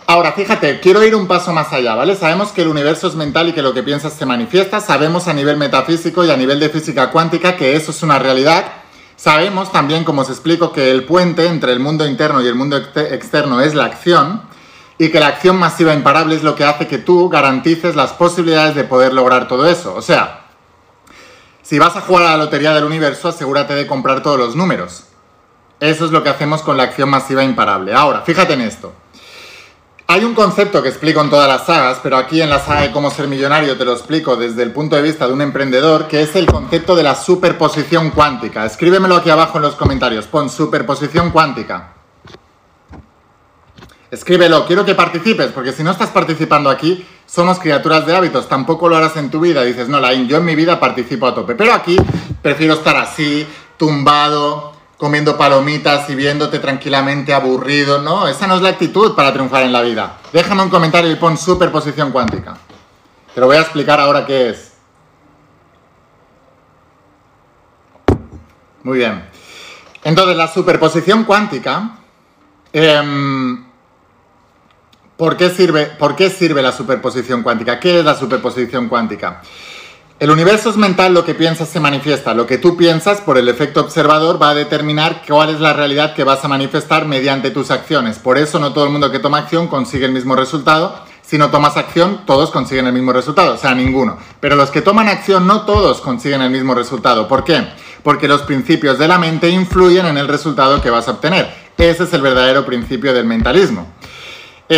Ahora, 0.07 0.31
fíjate, 0.31 0.79
quiero 0.79 1.03
ir 1.03 1.17
un 1.17 1.27
paso 1.27 1.53
más 1.53 1.73
allá, 1.73 1.97
¿vale? 1.97 2.15
Sabemos 2.15 2.53
que 2.53 2.63
el 2.63 2.69
universo 2.69 3.09
es 3.09 3.17
mental 3.17 3.49
y 3.49 3.53
que 3.53 3.63
lo 3.63 3.75
que 3.75 3.83
piensas 3.83 4.13
se 4.13 4.25
manifiesta. 4.25 4.81
Sabemos 4.81 5.27
a 5.27 5.35
nivel 5.35 5.57
metafísico 5.57 6.25
y 6.25 6.31
a 6.31 6.37
nivel 6.37 6.61
de 6.61 6.69
física 6.69 7.11
cuántica 7.11 7.57
que 7.57 7.75
eso 7.75 7.91
es 7.91 8.05
una 8.05 8.21
realidad. 8.21 8.67
Sabemos 9.17 9.73
también, 9.73 10.05
como 10.05 10.23
os 10.23 10.31
explico, 10.31 10.73
que 10.73 10.93
el 10.93 11.03
puente 11.07 11.49
entre 11.49 11.73
el 11.73 11.81
mundo 11.81 12.07
interno 12.07 12.41
y 12.41 12.47
el 12.47 12.55
mundo 12.55 12.77
externo 12.77 13.61
es 13.63 13.75
la 13.75 13.87
acción 13.87 14.52
y 15.03 15.11
que 15.11 15.19
la 15.19 15.27
acción 15.27 15.57
masiva 15.57 15.95
imparable 15.95 16.37
es 16.37 16.45
lo 16.45 16.55
que 16.55 16.63
hace 16.63 16.87
que 16.87 16.97
tú 16.97 17.29
garantices 17.29 17.97
las 17.97 18.13
posibilidades 18.13 18.77
de 18.77 18.85
poder 18.85 19.13
lograr 19.13 19.49
todo 19.49 19.69
eso. 19.69 19.97
O 19.97 20.01
sea, 20.01 20.45
si 21.61 21.81
vas 21.81 21.97
a 21.97 22.03
jugar 22.03 22.23
a 22.23 22.31
la 22.31 22.45
lotería 22.45 22.73
del 22.73 22.85
universo, 22.85 23.29
asegúrate 23.29 23.75
de 23.75 23.89
comprar 23.89 24.23
todos 24.23 24.39
los 24.39 24.55
números. 24.55 25.07
Eso 25.81 26.05
es 26.05 26.13
lo 26.13 26.23
que 26.23 26.29
hacemos 26.29 26.63
con 26.63 26.77
la 26.77 26.85
acción 26.85 27.11
masiva 27.11 27.43
imparable. 27.43 27.93
Ahora, 27.93 28.21
fíjate 28.21 28.53
en 28.53 28.61
esto. 28.61 28.93
Hay 30.07 30.23
un 30.23 30.35
concepto 30.35 30.81
que 30.85 30.91
explico 30.91 31.21
en 31.21 31.31
todas 31.31 31.49
las 31.49 31.67
sagas, 31.67 31.99
pero 32.01 32.17
aquí 32.17 32.41
en 32.41 32.51
la 32.51 32.61
saga 32.61 32.83
de 32.83 32.93
cómo 32.93 33.11
ser 33.11 33.27
millonario 33.27 33.77
te 33.77 33.85
lo 33.85 33.95
explico 33.95 34.37
desde 34.37 34.63
el 34.63 34.71
punto 34.71 34.95
de 34.95 35.03
vista 35.03 35.27
de 35.27 35.33
un 35.33 35.43
emprendedor, 35.43 36.07
que 36.07 36.23
es 36.23 36.37
el 36.37 36.47
concepto 36.47 36.95
de 36.95 37.03
la 37.03 37.17
superposición 37.17 38.11
cuántica. 38.11 38.65
Escríbemelo 38.65 39.17
aquí 39.17 39.31
abajo 39.31 39.59
en 39.59 39.63
los 39.63 39.75
comentarios. 39.75 40.29
Pon 40.29 40.49
superposición 40.49 41.33
cuántica. 41.33 42.02
Escríbelo, 44.13 44.67
quiero 44.67 44.85
que 44.85 44.95
participes, 44.95 45.53
porque 45.53 45.73
si 45.73 45.83
no 45.83 45.91
estás 45.91 46.11
participando 46.11 46.69
aquí, 46.69 47.03
somos 47.25 47.59
criaturas 47.59 48.05
de 48.05 48.15
hábitos, 48.15 48.47
tampoco 48.47 48.87
lo 48.87 48.97
harás 48.97 49.17
en 49.17 49.31
tu 49.31 49.41
vida. 49.41 49.63
Dices, 49.63 49.89
no, 49.89 50.01
Lain, 50.01 50.29
yo 50.29 50.37
en 50.37 50.45
mi 50.45 50.55
vida 50.55 50.79
participo 50.79 51.27
a 51.27 51.35
tope, 51.35 51.55
pero 51.55 51.73
aquí 51.73 51.97
prefiero 52.43 52.75
estar 52.75 52.95
así, 52.95 53.47
tumbado, 53.79 54.75
comiendo 54.99 55.39
palomitas 55.39 56.11
y 56.11 56.15
viéndote 56.15 56.59
tranquilamente 56.59 57.33
aburrido. 57.33 58.03
No, 58.03 58.29
esa 58.29 58.47
no 58.47 58.57
es 58.57 58.61
la 58.61 58.69
actitud 58.69 59.15
para 59.15 59.33
triunfar 59.33 59.63
en 59.63 59.73
la 59.73 59.81
vida. 59.81 60.19
Déjame 60.31 60.63
un 60.63 60.69
comentario 60.69 61.11
y 61.11 61.17
pon 61.17 61.39
superposición 61.39 62.13
cuántica. 62.13 62.59
Te 63.35 63.41
lo 63.41 63.47
voy 63.47 63.57
a 63.57 63.63
explicar 63.63 63.99
ahora 63.99 64.27
qué 64.27 64.51
es. 64.51 64.73
Muy 68.83 68.99
bien. 68.99 69.25
Entonces, 70.05 70.37
la 70.37 70.49
superposición 70.49 71.25
cuántica 71.25 71.93
em, 72.75 73.72
¿Por 75.17 75.37
qué, 75.37 75.51
sirve, 75.51 75.87
¿Por 75.87 76.17
qué 76.17 76.31
sirve 76.31 76.63
la 76.63 76.73
superposición 76.73 77.43
cuántica? 77.43 77.79
¿Qué 77.79 77.99
es 77.99 78.05
la 78.05 78.15
superposición 78.15 78.89
cuántica? 78.89 79.43
El 80.19 80.31
universo 80.31 80.71
es 80.71 80.77
mental, 80.77 81.13
lo 81.13 81.25
que 81.25 81.35
piensas 81.35 81.69
se 81.69 81.81
manifiesta. 81.81 82.33
Lo 82.33 82.47
que 82.47 82.57
tú 82.57 82.77
piensas 82.77 83.21
por 83.21 83.37
el 83.39 83.49
efecto 83.49 83.81
observador 83.81 84.41
va 84.41 84.51
a 84.51 84.55
determinar 84.55 85.23
cuál 85.29 85.51
es 85.51 85.61
la 85.61 85.75
realidad 85.75 86.15
que 86.15 86.25
vas 86.25 86.45
a 86.45 86.49
manifestar 86.49 87.07
mediante 87.07 87.51
tus 87.51 87.71
acciones. 87.71 88.19
Por 88.19 88.39
eso 88.39 88.59
no 88.59 88.73
todo 88.73 88.85
el 88.85 88.91
mundo 88.91 89.11
que 89.11 89.19
toma 89.19 89.39
acción 89.39 89.69
consigue 89.69 90.07
el 90.07 90.13
mismo 90.13 90.35
resultado. 90.35 90.97
Si 91.23 91.39
no 91.39 91.51
tomas 91.51 91.77
acción, 91.77 92.23
todos 92.25 92.51
consiguen 92.51 92.87
el 92.87 92.93
mismo 92.93 93.13
resultado, 93.13 93.55
o 93.55 93.59
sea, 93.59 93.75
ninguno. 93.75 94.19
Pero 94.41 94.57
los 94.57 94.71
que 94.71 94.81
toman 94.81 95.09
acción, 95.09 95.47
no 95.47 95.63
todos 95.67 96.01
consiguen 96.01 96.41
el 96.43 96.51
mismo 96.51 96.75
resultado. 96.75 97.29
¿Por 97.29 97.45
qué? 97.45 97.67
Porque 98.03 98.29
los 98.29 98.43
principios 98.43 98.99
de 98.99 99.09
la 99.09 99.19
mente 99.19 99.51
influyen 99.51 100.07
en 100.07 100.19
el 100.19 100.29
resultado 100.29 100.81
que 100.81 100.91
vas 100.91 101.09
a 101.09 101.13
obtener. 101.13 101.53
Ese 101.77 102.05
es 102.05 102.13
el 102.13 102.23
verdadero 102.23 102.65
principio 102.65 103.13
del 103.13 103.27
mentalismo 103.27 103.89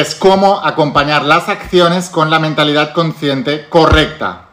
es 0.00 0.14
cómo 0.14 0.60
acompañar 0.64 1.24
las 1.24 1.48
acciones 1.48 2.08
con 2.08 2.28
la 2.28 2.38
mentalidad 2.38 2.92
consciente 2.92 3.68
correcta. 3.68 4.48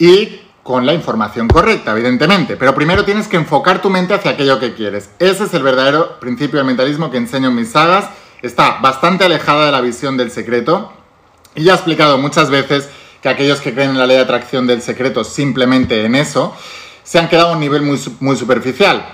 y 0.00 0.42
con 0.62 0.84
la 0.84 0.92
información 0.92 1.48
correcta, 1.48 1.92
evidentemente. 1.92 2.56
Pero 2.56 2.74
primero 2.74 3.02
tienes 3.04 3.26
que 3.26 3.38
enfocar 3.38 3.80
tu 3.80 3.88
mente 3.88 4.12
hacia 4.12 4.32
aquello 4.32 4.60
que 4.60 4.74
quieres. 4.74 5.08
Ese 5.18 5.44
es 5.44 5.54
el 5.54 5.62
verdadero 5.62 6.20
principio 6.20 6.58
del 6.58 6.66
mentalismo 6.66 7.10
que 7.10 7.16
enseño 7.16 7.48
en 7.48 7.54
mis 7.54 7.70
sagas. 7.70 8.04
Está 8.42 8.78
bastante 8.80 9.24
alejada 9.24 9.64
de 9.64 9.72
la 9.72 9.80
visión 9.80 10.18
del 10.18 10.30
secreto. 10.30 10.92
Y 11.54 11.64
ya 11.64 11.72
he 11.72 11.74
explicado 11.74 12.18
muchas 12.18 12.50
veces 12.50 12.90
que 13.22 13.30
aquellos 13.30 13.60
que 13.60 13.72
creen 13.72 13.92
en 13.92 13.98
la 13.98 14.06
ley 14.06 14.18
de 14.18 14.22
atracción 14.22 14.66
del 14.66 14.82
secreto 14.82 15.24
simplemente 15.24 16.04
en 16.04 16.14
eso, 16.14 16.54
se 17.02 17.18
han 17.18 17.28
quedado 17.30 17.48
a 17.48 17.52
un 17.52 17.60
nivel 17.60 17.80
muy, 17.80 17.98
muy 18.20 18.36
superficial. 18.36 19.06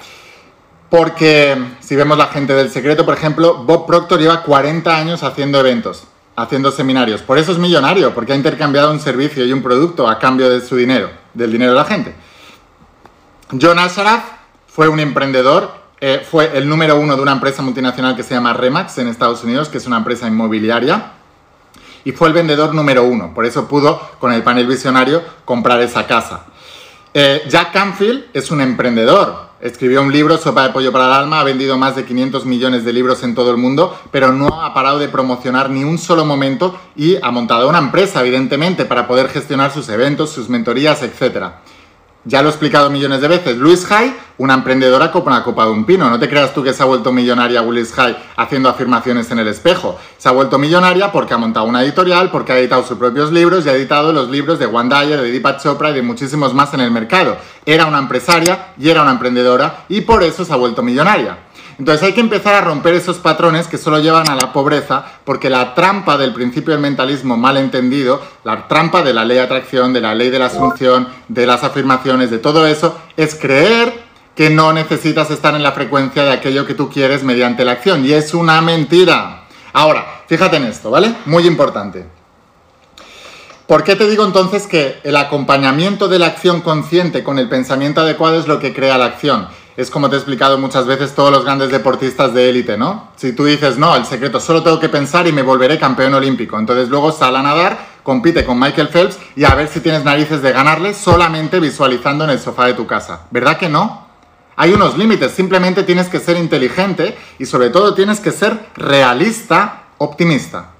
Porque 0.94 1.60
si 1.80 1.96
vemos 1.96 2.16
la 2.16 2.28
gente 2.28 2.54
del 2.54 2.70
secreto, 2.70 3.04
por 3.04 3.14
ejemplo, 3.14 3.64
Bob 3.64 3.84
Proctor 3.84 4.20
lleva 4.20 4.44
40 4.44 4.96
años 4.96 5.24
haciendo 5.24 5.58
eventos, 5.58 6.04
haciendo 6.36 6.70
seminarios. 6.70 7.20
Por 7.20 7.36
eso 7.36 7.50
es 7.50 7.58
millonario, 7.58 8.14
porque 8.14 8.32
ha 8.32 8.36
intercambiado 8.36 8.92
un 8.92 9.00
servicio 9.00 9.44
y 9.44 9.52
un 9.52 9.60
producto 9.60 10.06
a 10.06 10.20
cambio 10.20 10.48
de 10.48 10.60
su 10.60 10.76
dinero, 10.76 11.10
del 11.32 11.50
dinero 11.50 11.72
de 11.72 11.78
la 11.78 11.84
gente. 11.84 12.14
John 13.60 13.80
Ashraf 13.80 14.22
fue 14.68 14.86
un 14.86 15.00
emprendedor, 15.00 15.72
eh, 16.00 16.24
fue 16.24 16.56
el 16.56 16.68
número 16.68 16.96
uno 17.00 17.16
de 17.16 17.22
una 17.22 17.32
empresa 17.32 17.60
multinacional 17.60 18.14
que 18.14 18.22
se 18.22 18.34
llama 18.34 18.52
Remax 18.52 18.98
en 18.98 19.08
Estados 19.08 19.42
Unidos, 19.42 19.68
que 19.68 19.78
es 19.78 19.86
una 19.88 19.96
empresa 19.96 20.28
inmobiliaria 20.28 21.10
y 22.04 22.12
fue 22.12 22.28
el 22.28 22.34
vendedor 22.34 22.72
número 22.72 23.02
uno. 23.02 23.34
Por 23.34 23.46
eso 23.46 23.66
pudo, 23.66 24.00
con 24.20 24.32
el 24.32 24.44
panel 24.44 24.68
visionario, 24.68 25.24
comprar 25.44 25.80
esa 25.80 26.06
casa. 26.06 26.44
Eh, 27.12 27.42
Jack 27.48 27.72
Canfield 27.72 28.26
es 28.32 28.52
un 28.52 28.60
emprendedor. 28.60 29.53
Escribió 29.64 30.02
un 30.02 30.12
libro, 30.12 30.36
Sopa 30.36 30.64
de 30.64 30.74
Pollo 30.74 30.92
para 30.92 31.06
el 31.06 31.12
Alma, 31.14 31.40
ha 31.40 31.42
vendido 31.42 31.78
más 31.78 31.96
de 31.96 32.04
500 32.04 32.44
millones 32.44 32.84
de 32.84 32.92
libros 32.92 33.22
en 33.22 33.34
todo 33.34 33.50
el 33.50 33.56
mundo, 33.56 33.98
pero 34.10 34.30
no 34.30 34.60
ha 34.60 34.74
parado 34.74 34.98
de 34.98 35.08
promocionar 35.08 35.70
ni 35.70 35.84
un 35.84 35.96
solo 35.96 36.26
momento 36.26 36.78
y 36.94 37.16
ha 37.16 37.30
montado 37.30 37.66
una 37.66 37.78
empresa, 37.78 38.20
evidentemente, 38.20 38.84
para 38.84 39.08
poder 39.08 39.30
gestionar 39.30 39.72
sus 39.72 39.88
eventos, 39.88 40.28
sus 40.28 40.50
mentorías, 40.50 41.02
etcétera. 41.02 41.62
Ya 42.26 42.40
lo 42.40 42.48
he 42.48 42.50
explicado 42.50 42.88
millones 42.88 43.20
de 43.20 43.28
veces. 43.28 43.58
Luis 43.58 43.90
Hay, 43.90 44.16
una 44.38 44.54
emprendedora 44.54 45.12
con 45.12 45.24
una 45.26 45.44
copa 45.44 45.66
de 45.66 45.72
un 45.72 45.84
pino. 45.84 46.08
No 46.08 46.18
te 46.18 46.26
creas 46.26 46.54
tú 46.54 46.62
que 46.62 46.72
se 46.72 46.82
ha 46.82 46.86
vuelto 46.86 47.12
millonaria 47.12 47.60
Luis 47.60 47.96
Hay 47.98 48.16
haciendo 48.36 48.70
afirmaciones 48.70 49.30
en 49.30 49.40
el 49.40 49.48
espejo. 49.48 49.98
Se 50.16 50.30
ha 50.30 50.32
vuelto 50.32 50.58
millonaria 50.58 51.12
porque 51.12 51.34
ha 51.34 51.38
montado 51.38 51.66
una 51.66 51.82
editorial, 51.82 52.30
porque 52.30 52.52
ha 52.52 52.58
editado 52.58 52.82
sus 52.82 52.96
propios 52.96 53.30
libros 53.30 53.66
y 53.66 53.68
ha 53.68 53.74
editado 53.74 54.12
los 54.14 54.30
libros 54.30 54.58
de 54.58 54.64
Juan 54.64 54.88
Dyer, 54.88 55.20
de 55.20 55.30
Deepak 55.30 55.62
Chopra 55.62 55.90
y 55.90 55.94
de 55.94 56.02
muchísimos 56.02 56.54
más 56.54 56.72
en 56.72 56.80
el 56.80 56.90
mercado. 56.90 57.36
Era 57.66 57.84
una 57.84 57.98
empresaria 57.98 58.68
y 58.78 58.88
era 58.88 59.02
una 59.02 59.12
emprendedora 59.12 59.84
y 59.90 60.00
por 60.00 60.22
eso 60.22 60.46
se 60.46 60.52
ha 60.52 60.56
vuelto 60.56 60.82
millonaria. 60.82 61.36
Entonces 61.78 62.02
hay 62.04 62.12
que 62.12 62.20
empezar 62.20 62.54
a 62.54 62.60
romper 62.60 62.94
esos 62.94 63.18
patrones 63.18 63.66
que 63.66 63.78
solo 63.78 63.98
llevan 63.98 64.28
a 64.30 64.36
la 64.36 64.52
pobreza, 64.52 65.04
porque 65.24 65.50
la 65.50 65.74
trampa 65.74 66.16
del 66.16 66.32
principio 66.32 66.72
del 66.72 66.80
mentalismo 66.80 67.36
mal 67.36 67.56
entendido, 67.56 68.22
la 68.44 68.68
trampa 68.68 69.02
de 69.02 69.12
la 69.12 69.24
ley 69.24 69.38
de 69.38 69.42
atracción, 69.42 69.92
de 69.92 70.00
la 70.00 70.14
ley 70.14 70.30
de 70.30 70.38
la 70.38 70.46
asunción, 70.46 71.08
de 71.28 71.46
las 71.46 71.64
afirmaciones, 71.64 72.30
de 72.30 72.38
todo 72.38 72.66
eso, 72.66 72.96
es 73.16 73.34
creer 73.34 74.04
que 74.34 74.50
no 74.50 74.72
necesitas 74.72 75.30
estar 75.30 75.54
en 75.54 75.62
la 75.62 75.72
frecuencia 75.72 76.24
de 76.24 76.32
aquello 76.32 76.66
que 76.66 76.74
tú 76.74 76.90
quieres 76.90 77.22
mediante 77.22 77.64
la 77.64 77.72
acción. 77.72 78.04
Y 78.04 78.12
es 78.12 78.34
una 78.34 78.60
mentira. 78.60 79.44
Ahora, 79.72 80.22
fíjate 80.26 80.56
en 80.56 80.64
esto, 80.64 80.90
¿vale? 80.90 81.14
Muy 81.26 81.46
importante. 81.46 82.06
¿Por 83.66 83.82
qué 83.82 83.96
te 83.96 84.08
digo 84.08 84.24
entonces 84.24 84.66
que 84.66 85.00
el 85.04 85.16
acompañamiento 85.16 86.08
de 86.08 86.18
la 86.18 86.26
acción 86.26 86.60
consciente 86.60 87.24
con 87.24 87.38
el 87.38 87.48
pensamiento 87.48 88.02
adecuado 88.02 88.38
es 88.38 88.46
lo 88.46 88.58
que 88.58 88.74
crea 88.74 88.98
la 88.98 89.06
acción? 89.06 89.48
Es 89.76 89.90
como 89.90 90.08
te 90.08 90.14
he 90.14 90.18
explicado 90.18 90.58
muchas 90.58 90.86
veces 90.86 91.14
todos 91.14 91.30
los 91.30 91.44
grandes 91.44 91.70
deportistas 91.70 92.32
de 92.32 92.48
élite, 92.48 92.78
¿no? 92.78 93.08
Si 93.16 93.32
tú 93.32 93.44
dices, 93.44 93.76
no, 93.76 93.96
el 93.96 94.06
secreto, 94.06 94.38
solo 94.38 94.62
tengo 94.62 94.78
que 94.78 94.88
pensar 94.88 95.26
y 95.26 95.32
me 95.32 95.42
volveré 95.42 95.78
campeón 95.78 96.14
olímpico. 96.14 96.58
Entonces 96.58 96.88
luego 96.88 97.10
sal 97.10 97.34
a 97.36 97.42
nadar, 97.42 97.78
compite 98.02 98.44
con 98.44 98.58
Michael 98.58 98.88
Phelps 98.88 99.18
y 99.34 99.44
a 99.44 99.54
ver 99.54 99.68
si 99.68 99.80
tienes 99.80 100.04
narices 100.04 100.42
de 100.42 100.52
ganarle 100.52 100.94
solamente 100.94 101.58
visualizando 101.58 102.24
en 102.24 102.30
el 102.30 102.38
sofá 102.38 102.66
de 102.66 102.74
tu 102.74 102.86
casa. 102.86 103.22
¿Verdad 103.30 103.58
que 103.58 103.68
no? 103.68 104.04
Hay 104.56 104.72
unos 104.72 104.96
límites, 104.96 105.32
simplemente 105.32 105.82
tienes 105.82 106.08
que 106.08 106.20
ser 106.20 106.36
inteligente 106.36 107.18
y 107.40 107.46
sobre 107.46 107.70
todo 107.70 107.94
tienes 107.94 108.20
que 108.20 108.30
ser 108.30 108.66
realista, 108.76 109.84
optimista. 109.98 110.73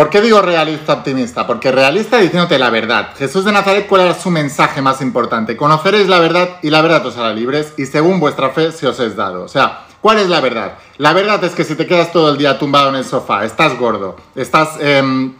¿Por 0.00 0.08
qué 0.08 0.22
digo 0.22 0.40
realista 0.40 0.94
optimista? 0.94 1.46
Porque 1.46 1.70
realista 1.70 2.16
diciéndote 2.16 2.58
la 2.58 2.70
verdad. 2.70 3.10
Jesús 3.18 3.44
de 3.44 3.52
Nazaret, 3.52 3.86
¿cuál 3.86 4.00
era 4.00 4.14
su 4.14 4.30
mensaje 4.30 4.80
más 4.80 5.02
importante? 5.02 5.58
Conoceréis 5.58 6.08
la 6.08 6.18
verdad 6.18 6.56
y 6.62 6.70
la 6.70 6.80
verdad 6.80 7.04
os 7.04 7.18
hará 7.18 7.34
libres 7.34 7.74
y 7.76 7.84
según 7.84 8.18
vuestra 8.18 8.48
fe 8.48 8.72
se 8.72 8.86
os 8.86 8.98
es 8.98 9.14
dado. 9.14 9.42
O 9.42 9.48
sea, 9.48 9.80
¿cuál 10.00 10.18
es 10.18 10.30
la 10.30 10.40
verdad? 10.40 10.78
La 10.96 11.12
verdad 11.12 11.44
es 11.44 11.54
que 11.54 11.64
si 11.64 11.74
te 11.74 11.86
quedas 11.86 12.12
todo 12.12 12.30
el 12.30 12.38
día 12.38 12.58
tumbado 12.58 12.88
en 12.88 12.94
el 12.94 13.04
sofá, 13.04 13.44
estás 13.44 13.78
gordo, 13.78 14.16
estás 14.34 14.78
em, 14.80 15.34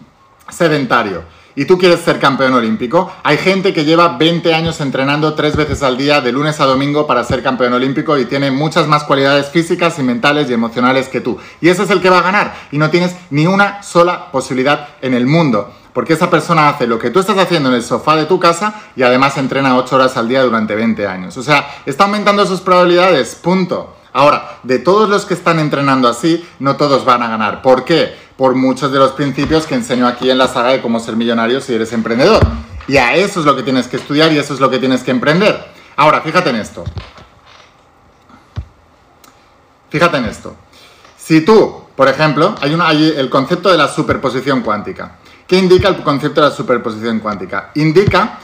sedentario, 0.51 1.23
y 1.57 1.65
tú 1.65 1.79
quieres 1.79 2.01
ser 2.01 2.19
campeón 2.19 2.55
olímpico, 2.55 3.13
hay 3.23 3.37
gente 3.37 3.73
que 3.73 3.85
lleva 3.85 4.17
20 4.17 4.55
años 4.55 4.81
entrenando 4.81 5.35
tres 5.35 5.57
veces 5.57 5.83
al 5.83 5.97
día, 5.97 6.21
de 6.21 6.33
lunes 6.33 6.61
a 6.61 6.67
domingo, 6.67 7.07
para 7.07 7.25
ser 7.25 7.43
campeón 7.43 7.73
olímpico 7.73 8.17
y 8.19 8.27
tiene 8.27 8.51
muchas 8.51 8.87
más 8.87 9.05
cualidades 9.05 9.49
físicas 9.49 9.99
y 9.99 10.03
mentales 10.03 10.49
y 10.49 10.55
emocionales 10.55 11.09
que 11.09 11.21
tú. 11.21 11.39
Y 11.61 11.69
ese 11.69 11.83
es 11.83 11.91
el 11.91 12.01
que 12.01 12.11
va 12.11 12.19
a 12.19 12.23
ganar. 12.23 12.55
Y 12.71 12.79
no 12.79 12.91
tienes 12.91 13.17
ni 13.31 13.47
una 13.47 13.83
sola 13.83 14.31
posibilidad 14.31 14.89
en 15.03 15.15
el 15.15 15.27
mundo. 15.27 15.73
Porque 15.93 16.13
esa 16.13 16.31
persona 16.31 16.69
hace 16.69 16.87
lo 16.87 16.99
que 16.99 17.11
tú 17.11 17.19
estás 17.19 17.37
haciendo 17.39 17.69
en 17.69 17.75
el 17.75 17.83
sofá 17.83 18.15
de 18.15 18.27
tu 18.27 18.39
casa 18.39 18.81
y 18.95 19.03
además 19.03 19.37
entrena 19.39 19.77
8 19.77 19.97
horas 19.97 20.17
al 20.17 20.29
día 20.29 20.43
durante 20.43 20.75
20 20.75 21.07
años. 21.07 21.37
O 21.37 21.43
sea, 21.43 21.69
está 21.85 22.05
aumentando 22.05 22.47
sus 22.47 22.61
probabilidades, 22.61 23.35
punto. 23.35 23.97
Ahora, 24.13 24.59
de 24.63 24.79
todos 24.79 25.09
los 25.09 25.25
que 25.25 25.35
están 25.35 25.59
entrenando 25.59 26.09
así, 26.09 26.45
no 26.59 26.77
todos 26.77 27.05
van 27.05 27.23
a 27.23 27.29
ganar. 27.29 27.63
¿Por 27.63 27.85
qué? 27.85 28.15
Por 28.41 28.55
muchos 28.55 28.91
de 28.91 28.99
los 28.99 29.13
principios 29.13 29.67
que 29.67 29.75
enseño 29.75 30.07
aquí 30.09 30.31
en 30.31 30.39
la 30.39 30.49
saga 30.49 30.71
de 30.71 30.81
cómo 30.81 30.99
ser 30.99 31.15
millonario 31.15 31.61
si 31.61 31.75
eres 31.75 31.93
emprendedor. 31.93 32.41
Y 32.89 32.97
a 32.97 33.15
eso 33.15 33.41
es 33.41 33.45
lo 33.45 33.55
que 33.55 33.63
tienes 33.63 33.87
que 33.87 33.99
estudiar 33.99 34.33
y 34.33 34.39
eso 34.39 34.55
es 34.55 34.61
lo 34.61 34.71
que 34.71 34.79
tienes 34.79 35.03
que 35.03 35.11
emprender. 35.11 35.63
Ahora, 35.95 36.23
fíjate 36.23 36.49
en 36.49 36.57
esto. 36.57 36.83
Fíjate 39.91 40.17
en 40.17 40.25
esto. 40.25 40.57
Si 41.19 41.43
tú, 41.43 41.83
por 41.95 42.09
ejemplo, 42.09 42.55
hay, 42.63 42.75
hay 42.81 43.15
el 43.15 43.29
concepto 43.29 43.71
de 43.71 43.77
la 43.77 43.89
superposición 43.89 44.63
cuántica. 44.63 45.19
¿Qué 45.47 45.59
indica 45.59 45.89
el 45.89 46.03
concepto 46.03 46.41
de 46.41 46.49
la 46.49 46.57
superposición 46.57 47.21
cuántica? 47.21 47.73
Indica 47.75 48.39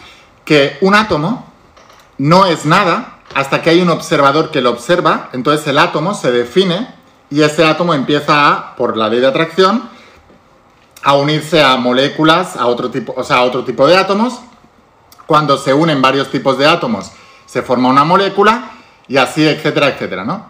que 0.45 0.77
un 0.83 0.95
átomo 0.95 1.51
no 2.19 2.45
es 2.45 2.67
nada 2.67 3.21
hasta 3.35 3.63
que 3.63 3.71
hay 3.71 3.81
un 3.81 3.89
observador 3.89 4.51
que 4.51 4.61
lo 4.61 4.69
observa, 4.69 5.31
entonces 5.33 5.67
el 5.69 5.79
átomo 5.79 6.13
se 6.13 6.33
define 6.33 6.97
y 7.31 7.43
ese 7.43 7.65
átomo 7.65 7.95
empieza 7.95 8.49
a, 8.49 8.77
por 8.77 8.97
la 8.97 9.09
ley 9.09 9.21
de 9.21 9.27
atracción, 9.27 9.89
a 11.03 11.15
unirse 11.15 11.63
a 11.63 11.77
moléculas, 11.77 12.57
a 12.57 12.67
otro 12.67 12.91
tipo, 12.91 13.15
o 13.17 13.25
sea, 13.25 13.39
a 13.39 13.43
otro 13.43 13.65
tipo 13.65 13.87
de 13.87 13.97
átomos. 13.97 14.41
Cuando 15.27 15.57
se 15.57 15.75
unen 15.75 16.01
varios 16.01 16.31
tipos 16.31 16.59
de 16.59 16.67
átomos, 16.67 17.11
se 17.47 17.63
forma 17.63 17.89
una 17.89 18.05
molécula 18.05 18.71
y 19.09 19.17
así, 19.17 19.47
etcétera, 19.47 19.89
etcétera, 19.89 20.25
¿no? 20.25 20.47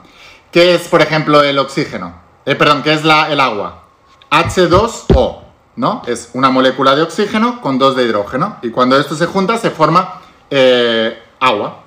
¿Qué 0.50 0.74
es, 0.74 0.88
por 0.88 1.02
ejemplo, 1.02 1.42
el 1.42 1.58
oxígeno? 1.58 2.14
Eh, 2.44 2.54
perdón, 2.54 2.82
¿qué 2.82 2.92
es 2.92 3.04
la, 3.04 3.30
el 3.30 3.40
agua? 3.40 3.84
H2O, 4.30 5.40
¿no? 5.76 6.02
Es 6.06 6.30
una 6.34 6.50
molécula 6.50 6.94
de 6.94 7.02
oxígeno 7.02 7.60
con 7.60 7.78
dos 7.78 7.96
de 7.96 8.04
hidrógeno. 8.04 8.58
Y 8.62 8.70
cuando 8.70 8.98
esto 8.98 9.14
se 9.14 9.26
junta, 9.26 9.58
se 9.58 9.70
forma 9.70 10.20
eh, 10.50 11.22
agua 11.40 11.82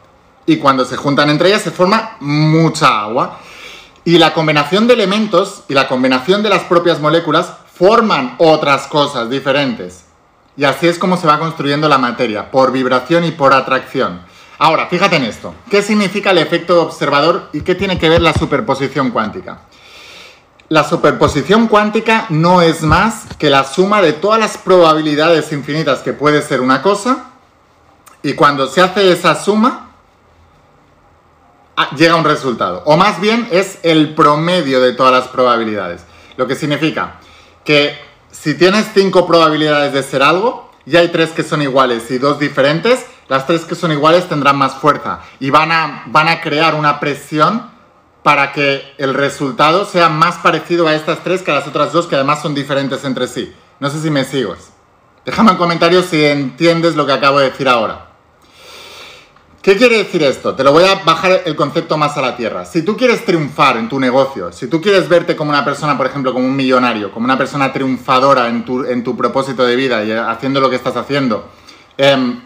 y 0.45 0.57
cuando 0.57 0.83
se 0.83 0.97
juntan 0.97 1.29
entre 1.29 1.49
ellas 1.49 1.61
se 1.61 1.71
forma 1.71 2.17
mucha 2.19 3.01
agua. 3.01 3.39
Y 4.05 4.17
la 4.17 4.33
combinación 4.33 4.87
de 4.87 4.93
elementos 4.93 5.63
y 5.67 5.73
la 5.73 5.87
combinación 5.87 6.41
de 6.41 6.49
las 6.49 6.63
propias 6.63 6.99
moléculas 6.99 7.53
forman 7.73 8.35
otras 8.37 8.87
cosas 8.87 9.29
diferentes. 9.29 10.05
Y 10.57 10.65
así 10.65 10.87
es 10.87 10.99
como 10.99 11.17
se 11.17 11.27
va 11.27 11.39
construyendo 11.39 11.87
la 11.87 11.97
materia, 11.97 12.51
por 12.51 12.71
vibración 12.71 13.23
y 13.23 13.31
por 13.31 13.53
atracción. 13.53 14.21
Ahora, 14.57 14.87
fíjate 14.87 15.15
en 15.15 15.23
esto. 15.23 15.55
¿Qué 15.69 15.81
significa 15.81 16.31
el 16.31 16.37
efecto 16.37 16.81
observador 16.81 17.49
y 17.53 17.61
qué 17.61 17.75
tiene 17.75 17.97
que 17.97 18.09
ver 18.09 18.21
la 18.21 18.33
superposición 18.33 19.11
cuántica? 19.11 19.61
La 20.67 20.83
superposición 20.83 21.67
cuántica 21.67 22.25
no 22.29 22.61
es 22.61 22.83
más 22.83 23.23
que 23.37 23.49
la 23.49 23.63
suma 23.63 24.01
de 24.01 24.13
todas 24.13 24.39
las 24.39 24.57
probabilidades 24.57 25.51
infinitas 25.51 25.99
que 25.99 26.13
puede 26.13 26.41
ser 26.41 26.61
una 26.61 26.81
cosa 26.81 27.29
y 28.21 28.33
cuando 28.33 28.67
se 28.67 28.81
hace 28.81 29.11
esa 29.11 29.33
suma 29.41 29.88
llega 31.95 32.13
a 32.13 32.17
un 32.17 32.25
resultado. 32.25 32.83
O 32.85 32.97
más 32.97 33.19
bien 33.21 33.47
es 33.51 33.79
el 33.83 34.15
promedio 34.15 34.81
de 34.81 34.93
todas 34.93 35.11
las 35.11 35.27
probabilidades. 35.27 36.01
Lo 36.37 36.47
que 36.47 36.55
significa 36.55 37.19
que 37.63 37.97
si 38.31 38.55
tienes 38.55 38.87
cinco 38.93 39.27
probabilidades 39.27 39.93
de 39.93 40.03
ser 40.03 40.23
algo, 40.23 40.69
y 40.85 40.95
hay 40.97 41.09
tres 41.09 41.29
que 41.31 41.43
son 41.43 41.61
iguales 41.61 42.09
y 42.09 42.17
dos 42.17 42.39
diferentes, 42.39 43.05
las 43.27 43.45
tres 43.45 43.65
que 43.65 43.75
son 43.75 43.91
iguales 43.91 44.27
tendrán 44.27 44.57
más 44.57 44.73
fuerza 44.75 45.19
y 45.39 45.51
van 45.51 45.71
a, 45.71 46.03
van 46.07 46.27
a 46.27 46.41
crear 46.41 46.73
una 46.73 46.99
presión 46.99 47.69
para 48.23 48.51
que 48.51 48.95
el 48.97 49.13
resultado 49.13 49.85
sea 49.85 50.09
más 50.09 50.37
parecido 50.37 50.87
a 50.87 50.95
estas 50.95 51.23
tres 51.23 51.43
que 51.43 51.51
a 51.51 51.55
las 51.55 51.67
otras 51.67 51.93
dos 51.93 52.07
que 52.07 52.15
además 52.15 52.41
son 52.41 52.55
diferentes 52.55 53.03
entre 53.05 53.27
sí. 53.27 53.53
No 53.79 53.89
sé 53.89 54.01
si 54.01 54.09
me 54.09 54.25
sigues. 54.25 54.71
Déjame 55.25 55.51
en 55.51 55.57
comentarios 55.57 56.07
si 56.07 56.25
entiendes 56.25 56.95
lo 56.95 57.05
que 57.05 57.13
acabo 57.13 57.39
de 57.39 57.51
decir 57.51 57.69
ahora. 57.69 58.08
¿Qué 59.61 59.75
quiere 59.75 59.97
decir 59.97 60.23
esto? 60.23 60.55
Te 60.55 60.63
lo 60.63 60.71
voy 60.71 60.85
a 60.85 60.95
bajar 61.03 61.41
el 61.45 61.55
concepto 61.55 61.97
más 61.97 62.15
a 62.17 62.21
la 62.21 62.37
tierra. 62.37 62.65
Si 62.65 62.83
tú 62.83 62.95
quieres 62.95 63.25
triunfar 63.25 63.77
en 63.77 63.89
tu 63.89 63.99
negocio, 63.99 64.51
si 64.51 64.67
tú 64.67 64.81
quieres 64.81 65.09
verte 65.09 65.35
como 65.35 65.51
una 65.51 65.65
persona, 65.65 65.97
por 65.97 66.05
ejemplo, 66.05 66.33
como 66.33 66.45
un 66.45 66.55
millonario, 66.55 67.11
como 67.11 67.25
una 67.25 67.37
persona 67.37 67.73
triunfadora 67.73 68.47
en 68.47 68.63
tu, 68.63 68.85
en 68.85 69.03
tu 69.03 69.17
propósito 69.17 69.65
de 69.65 69.75
vida 69.75 70.03
y 70.03 70.11
haciendo 70.11 70.61
lo 70.61 70.69
que 70.69 70.77
estás 70.77 70.95
haciendo, 70.95 71.49
Em, 71.99 72.39